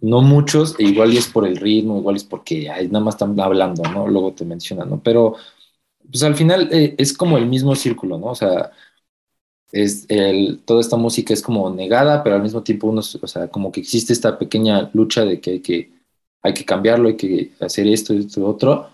no 0.00 0.20
muchos, 0.20 0.74
e 0.78 0.84
igual 0.84 1.16
es 1.16 1.28
por 1.28 1.46
el 1.46 1.56
ritmo, 1.56 1.98
igual 1.98 2.16
es 2.16 2.24
porque 2.24 2.68
ay, 2.70 2.88
nada 2.88 3.04
más 3.04 3.14
están 3.14 3.38
hablando, 3.40 3.82
¿no? 3.84 4.08
Luego 4.08 4.32
te 4.32 4.44
mencionan, 4.44 4.90
¿no? 4.90 5.00
Pero 5.02 5.36
pues 6.12 6.22
al 6.24 6.36
final 6.36 6.68
eh, 6.72 6.94
es 6.98 7.12
como 7.14 7.38
el 7.38 7.46
mismo 7.46 7.74
círculo, 7.74 8.18
¿no? 8.18 8.26
O 8.28 8.34
sea, 8.34 8.72
es 9.72 10.06
el, 10.08 10.60
toda 10.64 10.80
esta 10.80 10.96
música 10.96 11.32
es 11.34 11.42
como 11.42 11.70
negada, 11.70 12.22
pero 12.22 12.36
al 12.36 12.42
mismo 12.42 12.62
tiempo 12.62 12.88
uno, 12.88 13.00
o 13.00 13.26
sea, 13.26 13.48
como 13.48 13.72
que 13.72 13.80
existe 13.80 14.12
esta 14.12 14.38
pequeña 14.38 14.90
lucha 14.94 15.24
de 15.24 15.40
que 15.40 15.50
hay 15.52 15.60
que, 15.60 15.92
hay 16.42 16.54
que 16.54 16.64
cambiarlo, 16.64 17.08
hay 17.08 17.16
que 17.16 17.52
hacer 17.60 17.86
esto, 17.88 18.14
esto, 18.14 18.46
otro, 18.46 18.90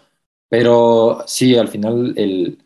pero 0.49 1.25
sí, 1.27 1.57
al 1.57 1.69
final 1.69 2.15
el, 2.17 2.59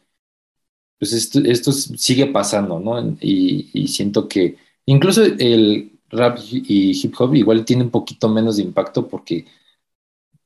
pues 0.98 1.12
esto, 1.14 1.40
esto 1.40 1.72
sigue 1.72 2.26
pasando, 2.26 2.78
¿no? 2.78 3.00
Y, 3.20 3.70
y, 3.72 3.88
siento 3.88 4.28
que 4.28 4.56
incluso 4.86 5.24
el 5.24 5.92
rap 6.10 6.38
y 6.50 6.92
hip 7.02 7.14
hop 7.18 7.34
igual 7.34 7.64
tiene 7.64 7.84
un 7.84 7.90
poquito 7.90 8.28
menos 8.28 8.56
de 8.56 8.62
impacto 8.64 9.08
porque 9.08 9.46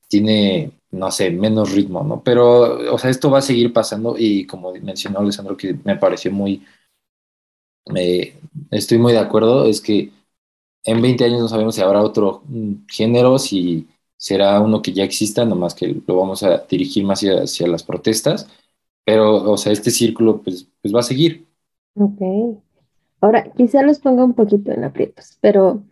tiene 0.07 0.71
no 0.91 1.11
sé, 1.11 1.31
menos 1.31 1.73
ritmo, 1.73 2.03
¿no? 2.03 2.23
Pero, 2.23 2.93
o 2.93 2.97
sea, 2.97 3.09
esto 3.09 3.29
va 3.29 3.39
a 3.39 3.41
seguir 3.41 3.73
pasando 3.73 4.15
y 4.17 4.45
como 4.45 4.73
mencionó 4.73 5.19
Alessandro, 5.19 5.57
que 5.57 5.75
me 5.83 5.97
pareció 5.97 6.31
muy, 6.31 6.63
estoy 8.71 8.97
muy 8.97 9.13
de 9.13 9.19
acuerdo, 9.19 9.65
es 9.65 9.81
que 9.81 10.11
en 10.83 11.01
20 11.01 11.25
años 11.25 11.41
no 11.41 11.47
sabemos 11.47 11.75
si 11.75 11.81
habrá 11.81 12.01
otro 12.01 12.43
género, 12.87 13.37
si 13.37 13.87
será 14.15 14.59
uno 14.61 14.81
que 14.81 14.93
ya 14.93 15.03
exista, 15.03 15.45
nomás 15.45 15.75
que 15.75 16.01
lo 16.05 16.15
vamos 16.15 16.43
a 16.43 16.59
dirigir 16.59 17.03
más 17.03 17.21
hacia, 17.21 17.67
las 17.67 17.83
protestas, 17.83 18.47
pero, 19.05 19.51
o 19.51 19.57
sea, 19.57 19.71
este 19.71 19.91
círculo 19.91 20.41
pues, 20.41 20.67
pues 20.81 20.93
va 20.93 21.01
a 21.01 21.03
seguir. 21.03 21.47
Ok. 21.95 22.61
Ahora, 23.19 23.51
quizá 23.55 23.81
los 23.81 23.99
ponga 23.99 24.23
un 24.23 24.33
poquito 24.33 24.71
en 24.71 24.83
aprietos, 24.83 25.37
pero 25.41 25.83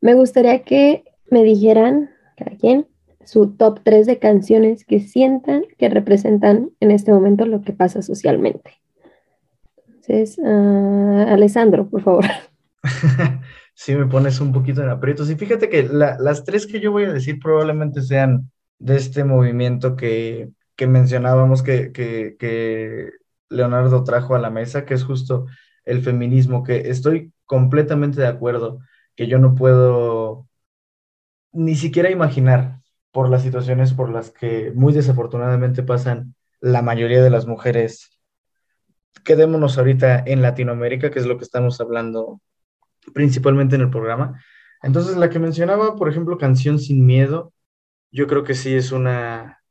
me 0.00 0.14
gustaría 0.14 0.62
que 0.62 1.04
me 1.30 1.42
dijeran, 1.42 2.10
cada 2.36 2.56
quien, 2.56 2.86
su 3.28 3.50
top 3.50 3.80
3 3.84 4.06
de 4.06 4.18
canciones 4.18 4.86
que 4.86 5.00
sientan 5.00 5.64
que 5.76 5.90
representan 5.90 6.70
en 6.80 6.90
este 6.90 7.12
momento 7.12 7.44
lo 7.44 7.60
que 7.60 7.74
pasa 7.74 8.00
socialmente. 8.00 8.80
Entonces, 9.86 10.38
uh, 10.38 11.26
Alessandro, 11.28 11.90
por 11.90 12.00
favor. 12.00 12.24
sí, 13.74 13.94
me 13.94 14.06
pones 14.06 14.40
un 14.40 14.50
poquito 14.50 14.82
en 14.82 14.88
aprietos. 14.88 15.28
Y 15.28 15.34
fíjate 15.34 15.68
que 15.68 15.82
la, 15.82 16.16
las 16.18 16.44
tres 16.44 16.66
que 16.66 16.80
yo 16.80 16.90
voy 16.90 17.04
a 17.04 17.12
decir 17.12 17.38
probablemente 17.38 18.00
sean 18.00 18.50
de 18.78 18.96
este 18.96 19.24
movimiento 19.24 19.94
que, 19.94 20.48
que 20.74 20.86
mencionábamos 20.86 21.62
que, 21.62 21.92
que 21.92 23.10
Leonardo 23.50 24.04
trajo 24.04 24.36
a 24.36 24.38
la 24.38 24.48
mesa, 24.48 24.86
que 24.86 24.94
es 24.94 25.04
justo 25.04 25.44
el 25.84 26.00
feminismo, 26.00 26.62
que 26.62 26.88
estoy 26.88 27.34
completamente 27.44 28.22
de 28.22 28.26
acuerdo, 28.26 28.78
que 29.14 29.26
yo 29.26 29.38
no 29.38 29.54
puedo 29.54 30.48
ni 31.52 31.74
siquiera 31.76 32.10
imaginar 32.10 32.77
por 33.12 33.30
las 33.30 33.42
situaciones 33.42 33.94
por 33.94 34.10
las 34.10 34.30
que 34.30 34.72
muy 34.74 34.92
desafortunadamente 34.92 35.82
pasan 35.82 36.34
la 36.60 36.82
mayoría 36.82 37.22
de 37.22 37.30
las 37.30 37.46
mujeres. 37.46 38.18
Quedémonos 39.24 39.78
ahorita 39.78 40.22
en 40.26 40.42
Latinoamérica, 40.42 41.10
que 41.10 41.18
es 41.18 41.26
lo 41.26 41.38
que 41.38 41.44
estamos 41.44 41.80
hablando 41.80 42.40
principalmente 43.14 43.76
en 43.76 43.82
el 43.82 43.90
programa. 43.90 44.42
Entonces, 44.82 45.16
la 45.16 45.30
que 45.30 45.38
mencionaba, 45.38 45.96
por 45.96 46.08
ejemplo, 46.08 46.38
Canción 46.38 46.78
sin 46.78 47.04
Miedo, 47.04 47.52
yo 48.10 48.26
creo 48.26 48.44
que 48.44 48.54
sí 48.54 48.74
es 48.74 48.92
una, 48.92 49.62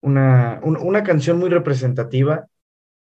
una, 0.00 0.60
una 0.62 1.02
canción 1.02 1.38
muy 1.38 1.50
representativa 1.50 2.46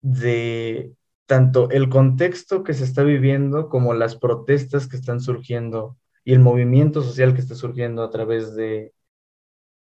de 0.02 0.94
tanto 1.26 1.70
el 1.70 1.90
contexto 1.90 2.64
que 2.64 2.74
se 2.74 2.84
está 2.84 3.04
viviendo 3.04 3.70
como 3.70 3.94
las 3.94 4.16
protestas 4.16 4.88
que 4.88 4.98
están 4.98 5.22
surgiendo 5.22 5.98
y 6.24 6.34
el 6.34 6.40
movimiento 6.40 7.02
social 7.02 7.34
que 7.34 7.42
está 7.42 7.56
surgiendo 7.56 8.04
a 8.04 8.10
través 8.10 8.56
de, 8.56 8.94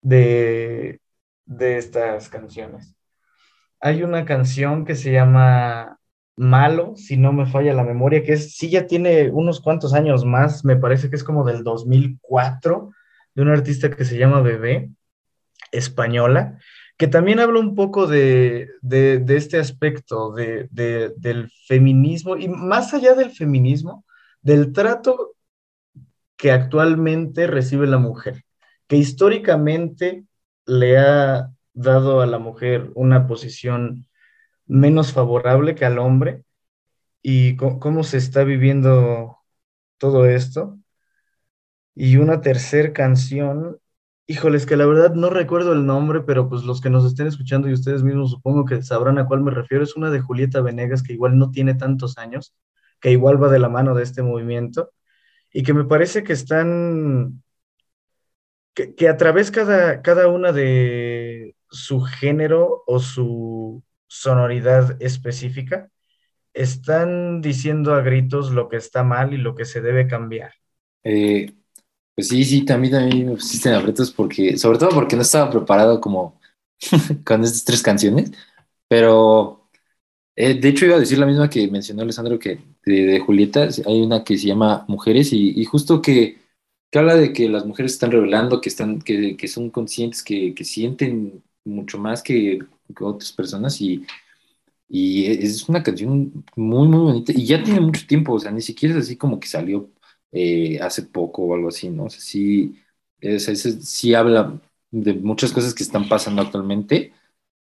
de, 0.02 1.00
de 1.44 1.78
estas 1.78 2.28
canciones. 2.28 2.94
Hay 3.80 4.02
una 4.02 4.24
canción 4.24 4.84
que 4.84 4.94
se 4.94 5.12
llama 5.12 5.98
Malo, 6.36 6.94
si 6.96 7.16
no 7.16 7.32
me 7.32 7.46
falla 7.46 7.74
la 7.74 7.84
memoria, 7.84 8.22
que 8.22 8.34
es, 8.34 8.56
sí 8.56 8.70
ya 8.70 8.86
tiene 8.86 9.30
unos 9.30 9.60
cuantos 9.60 9.92
años 9.94 10.24
más, 10.24 10.64
me 10.64 10.76
parece 10.76 11.10
que 11.10 11.16
es 11.16 11.24
como 11.24 11.44
del 11.44 11.64
2004, 11.64 12.90
de 13.34 13.42
un 13.42 13.48
artista 13.48 13.90
que 13.90 14.04
se 14.04 14.18
llama 14.18 14.40
Bebé, 14.40 14.90
española, 15.72 16.58
que 16.96 17.08
también 17.08 17.40
habla 17.40 17.58
un 17.58 17.74
poco 17.74 18.06
de, 18.06 18.68
este 19.28 19.58
aspecto 19.58 20.32
del 20.32 21.50
feminismo 21.66 22.36
y 22.36 22.48
más 22.48 22.94
allá 22.94 23.14
del 23.14 23.30
feminismo, 23.30 24.04
del 24.42 24.72
trato 24.72 25.34
que 26.42 26.50
actualmente 26.50 27.46
recibe 27.46 27.86
la 27.86 27.98
mujer, 27.98 28.44
que 28.88 28.96
históricamente 28.96 30.24
le 30.66 30.98
ha 30.98 31.52
dado 31.72 32.20
a 32.20 32.26
la 32.26 32.40
mujer 32.40 32.90
una 32.96 33.28
posición 33.28 34.08
menos 34.66 35.12
favorable 35.12 35.76
que 35.76 35.84
al 35.84 36.00
hombre 36.00 36.42
y 37.22 37.54
cómo 37.56 38.02
se 38.02 38.16
está 38.18 38.42
viviendo 38.42 39.38
todo 39.98 40.26
esto. 40.26 40.80
Y 41.94 42.16
una 42.16 42.40
tercera 42.40 42.92
canción 42.92 43.78
Híjoles, 44.26 44.66
que 44.66 44.76
la 44.76 44.86
verdad 44.86 45.14
no 45.14 45.30
recuerdo 45.30 45.72
el 45.74 45.86
nombre, 45.86 46.22
pero 46.22 46.48
pues 46.48 46.64
los 46.64 46.80
que 46.80 46.90
nos 46.90 47.04
estén 47.04 47.28
escuchando 47.28 47.68
y 47.68 47.72
ustedes 47.74 48.02
mismos 48.02 48.30
supongo 48.32 48.64
que 48.64 48.82
sabrán 48.82 49.18
a 49.18 49.26
cuál 49.26 49.42
me 49.42 49.52
refiero. 49.52 49.84
Es 49.84 49.94
una 49.96 50.10
de 50.10 50.20
Julieta 50.20 50.60
Venegas 50.60 51.04
que 51.04 51.12
igual 51.12 51.38
no 51.38 51.52
tiene 51.52 51.74
tantos 51.74 52.18
años, 52.18 52.54
que 53.00 53.12
igual 53.12 53.40
va 53.42 53.48
de 53.48 53.60
la 53.60 53.68
mano 53.68 53.94
de 53.94 54.02
este 54.02 54.22
movimiento 54.22 54.90
y 55.52 55.62
que 55.62 55.74
me 55.74 55.84
parece 55.84 56.24
que 56.24 56.32
están, 56.32 57.42
que, 58.74 59.08
a 59.08 59.16
través 59.16 59.50
cada, 59.50 60.02
cada 60.02 60.28
una 60.28 60.52
de 60.52 61.56
su 61.70 62.00
género 62.00 62.82
o 62.86 62.98
su 63.00 63.82
sonoridad 64.06 65.00
específica, 65.00 65.90
están 66.54 67.40
diciendo 67.40 67.94
a 67.94 68.02
gritos 68.02 68.50
lo 68.50 68.68
que 68.68 68.76
está 68.76 69.02
mal 69.02 69.32
y 69.32 69.38
lo 69.38 69.54
que 69.54 69.64
se 69.64 69.80
debe 69.80 70.06
cambiar. 70.06 70.52
Eh, 71.02 71.52
pues 72.14 72.28
sí, 72.28 72.44
sí, 72.44 72.64
también, 72.64 72.92
también 72.92 73.26
me 73.26 73.34
pusiste 73.34 73.68
en 73.68 73.76
aprietos 73.76 74.10
porque, 74.10 74.58
sobre 74.58 74.78
todo 74.78 74.90
porque 74.90 75.16
no 75.16 75.22
estaba 75.22 75.50
preparado 75.50 76.00
como 76.00 76.40
con 77.24 77.42
estas 77.42 77.64
tres 77.64 77.82
canciones, 77.82 78.32
pero 78.86 79.61
eh, 80.36 80.54
de 80.54 80.68
hecho 80.68 80.86
iba 80.86 80.96
a 80.96 81.00
decir 81.00 81.18
la 81.18 81.26
misma 81.26 81.50
que 81.50 81.68
mencionó 81.68 82.02
Alessandro 82.02 82.38
que 82.38 82.58
de, 82.84 83.20
Julieta, 83.20 83.68
hay 83.86 84.00
una 84.00 84.24
que 84.24 84.38
se 84.38 84.46
llama 84.48 84.84
Mujeres 84.88 85.32
y, 85.32 85.64
justo 85.64 86.00
que, 86.02 86.38
que, 86.90 86.98
habla 86.98 87.14
de 87.16 87.32
que 87.32 87.48
las 87.48 87.66
mujeres 87.66 87.92
están 87.92 88.10
revelando, 88.12 88.60
que, 88.60 88.68
están, 88.68 89.00
que, 89.02 89.48
son 89.48 89.70
conscientes, 89.70 90.22
que, 90.22 90.54
que, 90.54 90.64
sienten 90.64 91.42
mucho 91.64 91.98
más 91.98 92.22
que, 92.22 92.60
otras 93.00 93.32
personas 93.32 93.80
y, 93.80 94.04
y 94.88 95.26
es 95.26 95.68
una 95.68 95.82
canción 95.82 96.44
muy, 96.56 96.88
muy 96.88 96.98
bonita 97.00 97.32
y 97.34 97.46
ya 97.46 97.62
tiene 97.62 97.80
mucho 97.80 98.06
tiempo, 98.06 98.34
o 98.34 98.38
sea, 98.40 98.50
ni 98.50 98.60
siquiera 98.62 98.94
es 98.94 99.06
así 99.06 99.16
como 99.16 99.40
que 99.40 99.48
salió 99.48 99.90
eh, 100.32 100.78
hace 100.80 101.02
poco 101.02 101.42
o 101.42 101.54
algo 101.54 101.68
así, 101.68 101.90
¿no? 101.90 102.04
O 102.04 102.10
sea, 102.10 102.20
sí, 102.20 102.78
sí 103.80 104.14
habla 104.14 104.60
de 104.90 105.14
muchas 105.14 105.52
cosas 105.52 105.74
que 105.74 105.82
están 105.82 106.08
pasando 106.08 106.42
actualmente. 106.42 107.12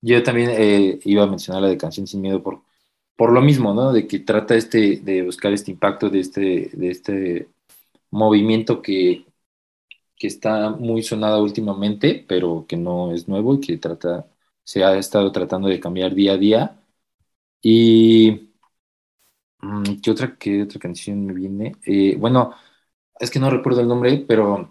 Yo 0.00 0.22
también 0.22 0.50
eh, 0.52 1.00
iba 1.04 1.24
a 1.24 1.26
mencionar 1.26 1.62
la 1.62 1.68
de 1.68 1.76
Canción 1.78 2.06
Sin 2.06 2.20
Miedo 2.20 2.42
por, 2.42 2.62
por 3.16 3.32
lo 3.32 3.40
mismo, 3.42 3.74
¿no? 3.74 3.92
De 3.92 4.06
que 4.06 4.20
trata 4.20 4.54
este, 4.56 4.98
de 4.98 5.22
buscar 5.22 5.52
este 5.52 5.72
impacto 5.72 6.08
de 6.11 6.20
este, 6.20 6.70
de 6.72 6.90
este 6.90 7.48
movimiento 8.11 8.82
que, 8.82 9.26
que 10.16 10.26
está 10.28 10.70
muy 10.70 11.02
sonado 11.02 11.42
últimamente, 11.42 12.24
pero 12.28 12.66
que 12.68 12.76
no 12.76 13.12
es 13.14 13.28
nuevo 13.28 13.54
y 13.56 13.61
que 13.61 13.78
trata, 13.78 14.26
se 14.64 14.84
ha 14.84 14.96
estado 14.98 15.32
tratando 15.32 15.68
de 15.68 15.80
cambiar 15.80 16.14
día 16.14 16.34
a 16.34 16.38
día. 16.38 16.80
Y 17.62 18.50
Mm, 19.61 20.00
¿Qué 20.02 20.11
otra, 20.11 20.37
qué 20.38 20.62
otra 20.62 20.78
canción 20.80 21.26
me 21.26 21.32
viene? 21.34 21.72
Eh, 21.87 22.16
bueno, 22.18 22.54
es 23.20 23.30
que 23.30 23.38
no 23.40 23.50
recuerdo 23.50 23.80
el 23.80 23.88
nombre, 23.88 24.24
pero 24.28 24.70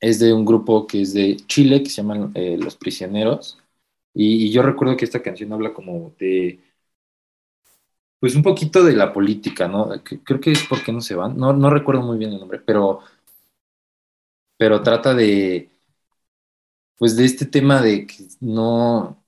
es 0.00 0.18
de 0.18 0.32
un 0.32 0.44
grupo 0.44 0.86
que 0.86 1.02
es 1.02 1.14
de 1.14 1.36
Chile, 1.46 1.82
que 1.82 1.90
se 1.90 2.02
llaman 2.02 2.32
eh, 2.34 2.56
Los 2.58 2.76
Prisioneros. 2.76 3.58
Y, 4.14 4.50
yo 4.52 4.62
recuerdo 4.62 4.96
que 4.96 5.04
esta 5.04 5.22
canción 5.22 5.52
habla 5.52 5.72
como 5.74 6.14
de, 6.18 6.60
pues 8.18 8.34
un 8.34 8.42
poquito 8.42 8.84
de 8.84 8.92
la 8.94 9.12
política, 9.12 9.66
¿no? 9.68 9.90
creo 10.24 10.40
que 10.40 10.52
es 10.52 10.64
porque 10.68 10.92
no 10.92 11.00
se 11.00 11.14
van. 11.14 11.36
No, 11.36 11.52
no 11.52 11.70
recuerdo 11.70 12.02
muy 12.02 12.18
bien 12.18 12.32
el 12.32 12.40
nombre, 12.40 12.60
pero, 12.60 13.00
pero 14.56 14.82
trata 14.82 15.14
de, 15.14 15.70
pues 16.98 17.16
de 17.16 17.24
este 17.24 17.46
tema 17.46 17.80
de 17.80 18.06
que 18.06 18.28
no, 18.40 19.24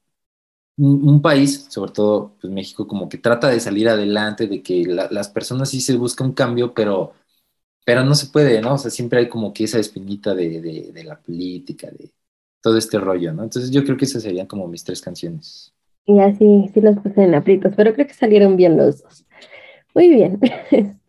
un, 0.77 1.23
país, 1.23 1.67
sobre 1.71 1.93
todo 1.93 2.37
pues 2.41 2.53
México, 2.53 2.87
como 2.89 3.09
que 3.09 3.19
trata 3.19 3.49
de 3.49 3.61
salir 3.61 3.89
adelante, 3.89 4.47
de 4.47 4.63
que 4.63 4.85
las 4.87 5.29
personas 5.29 5.71
sí 5.71 5.81
se 5.81 5.97
busca 5.97 6.25
un 6.25 6.33
cambio, 6.35 6.75
pero, 6.75 7.15
pero 7.85 8.05
no 8.05 8.15
se 8.15 8.29
puede, 8.29 8.61
¿no? 8.63 8.75
O 8.75 8.79
sea, 8.79 8.91
siempre 8.91 9.21
hay 9.21 9.29
como 9.29 9.53
que 9.55 9.65
esa 9.65 9.79
espinita 9.79 10.35
de, 10.35 10.93
la 11.05 11.21
política, 11.21 11.89
de 11.91 12.13
todo 12.63 12.79
este 12.79 12.99
rollo, 12.99 13.33
¿no? 13.33 13.43
Entonces 13.43 13.71
yo 13.71 13.85
creo 13.85 13.97
que 13.97 14.05
esas 14.05 14.23
serían 14.23 14.47
como 14.47 14.69
mis 14.69 14.85
tres 14.85 15.03
canciones. 15.03 15.75
Y 16.07 16.19
así, 16.21 16.71
sí 16.73 16.81
los 16.81 16.99
puse 16.99 17.23
en 17.23 17.35
aprietos, 17.35 17.75
pero 17.77 17.93
creo 17.95 18.07
que 18.07 18.15
salieron 18.15 18.57
bien 18.57 18.77
los 18.77 19.03
dos. 19.03 19.27
Muy 19.95 20.09
bien. 20.09 20.39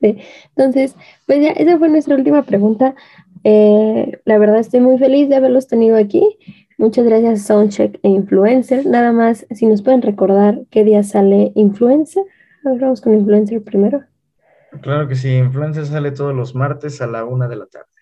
Este, 0.03 0.21
entonces, 0.49 0.95
pues 1.25 1.41
ya, 1.41 1.51
esa 1.51 1.77
fue 1.77 1.87
nuestra 1.87 2.15
última 2.15 2.43
pregunta. 2.43 2.93
Eh, 3.45 4.19
la 4.25 4.37
verdad 4.37 4.59
estoy 4.59 4.81
muy 4.81 4.97
feliz 4.97 5.29
de 5.29 5.37
haberlos 5.37 5.67
tenido 5.67 5.95
aquí. 5.95 6.37
Muchas 6.77 7.05
gracias 7.05 7.43
Soundcheck 7.43 7.99
e 8.03 8.09
Influencer. 8.09 8.85
Nada 8.85 9.13
más, 9.13 9.45
si 9.51 9.65
nos 9.65 9.81
pueden 9.81 10.01
recordar 10.01 10.59
qué 10.69 10.83
día 10.83 11.03
sale 11.03 11.53
Influencer. 11.55 12.25
Vamos 12.63 12.99
con 12.99 13.13
Influencer 13.13 13.63
primero. 13.63 14.03
Claro 14.81 15.07
que 15.07 15.15
sí, 15.15 15.29
Influencer 15.29 15.85
sale 15.85 16.11
todos 16.11 16.35
los 16.35 16.53
martes 16.53 17.01
a 17.01 17.07
la 17.07 17.23
una 17.23 17.47
de 17.47 17.55
la 17.55 17.67
tarde. 17.67 17.92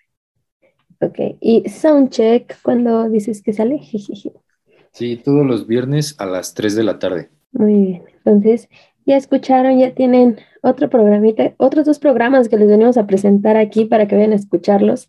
Ok, 1.02 1.18
y 1.40 1.68
Soundcheck, 1.68 2.62
¿cuándo 2.62 3.08
dices 3.08 3.42
que 3.42 3.52
sale? 3.52 3.80
sí, 4.92 5.16
todos 5.16 5.44
los 5.44 5.66
viernes 5.66 6.14
a 6.18 6.26
las 6.26 6.54
3 6.54 6.76
de 6.76 6.84
la 6.84 7.00
tarde. 7.00 7.28
Muy 7.50 7.74
bien, 7.74 8.02
entonces 8.24 8.68
ya 9.04 9.16
escucharon, 9.16 9.80
ya 9.80 9.94
tienen 9.94 10.38
otro 10.62 10.88
programita, 10.88 11.54
otros 11.56 11.86
dos 11.86 11.98
programas 11.98 12.48
que 12.48 12.56
les 12.56 12.68
venimos 12.68 12.96
a 12.96 13.08
presentar 13.08 13.56
aquí 13.56 13.84
para 13.84 14.06
que 14.06 14.14
vayan 14.14 14.32
a 14.32 14.36
escucharlos. 14.36 15.08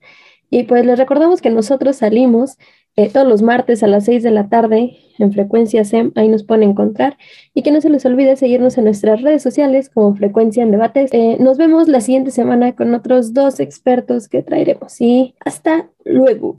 Y 0.49 0.63
pues 0.63 0.83
les 0.83 0.97
recordamos 0.97 1.41
que 1.41 1.51
nosotros 1.51 1.97
salimos 1.97 2.57
eh, 2.95 3.09
todos 3.09 3.27
los 3.27 3.43
martes 3.43 3.83
a 3.83 3.87
las 3.87 4.05
6 4.05 4.23
de 4.23 4.31
la 4.31 4.49
tarde 4.49 4.97
en 5.19 5.31
Frecuencia 5.31 5.83
SEM, 5.83 6.11
ahí 6.15 6.29
nos 6.29 6.43
pueden 6.43 6.69
encontrar. 6.69 7.17
Y 7.53 7.61
que 7.61 7.71
no 7.71 7.81
se 7.81 7.89
les 7.89 8.05
olvide 8.05 8.35
seguirnos 8.35 8.77
en 8.77 8.85
nuestras 8.85 9.21
redes 9.21 9.43
sociales 9.43 9.89
como 9.89 10.15
Frecuencia 10.15 10.63
en 10.63 10.71
Debates. 10.71 11.09
Eh, 11.13 11.37
nos 11.39 11.57
vemos 11.57 11.87
la 11.87 12.01
siguiente 12.01 12.31
semana 12.31 12.75
con 12.75 12.93
otros 12.93 13.33
dos 13.33 13.59
expertos 13.59 14.27
que 14.27 14.41
traeremos. 14.41 14.99
Y 15.01 15.35
hasta 15.45 15.87
luego. 16.03 16.57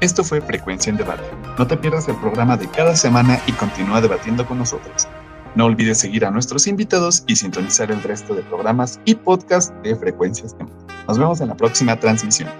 Esto 0.00 0.22
fue 0.22 0.40
Frecuencia 0.40 0.90
en 0.90 0.98
Debate. 0.98 1.22
No 1.58 1.66
te 1.66 1.76
pierdas 1.76 2.06
el 2.08 2.16
programa 2.16 2.56
de 2.56 2.68
cada 2.68 2.94
semana 2.94 3.40
y 3.46 3.52
continúa 3.52 4.00
debatiendo 4.00 4.46
con 4.46 4.58
nosotros. 4.58 5.08
No 5.54 5.64
olvides 5.64 5.98
seguir 5.98 6.26
a 6.26 6.30
nuestros 6.30 6.66
invitados 6.66 7.24
y 7.26 7.36
sintonizar 7.36 7.90
el 7.90 8.02
resto 8.02 8.34
de 8.34 8.42
programas 8.42 9.00
y 9.06 9.14
podcasts 9.14 9.72
de 9.82 9.96
Frecuencias 9.96 10.54
Nos 11.08 11.18
vemos 11.18 11.40
en 11.40 11.48
la 11.48 11.56
próxima 11.56 11.98
transmisión. 11.98 12.50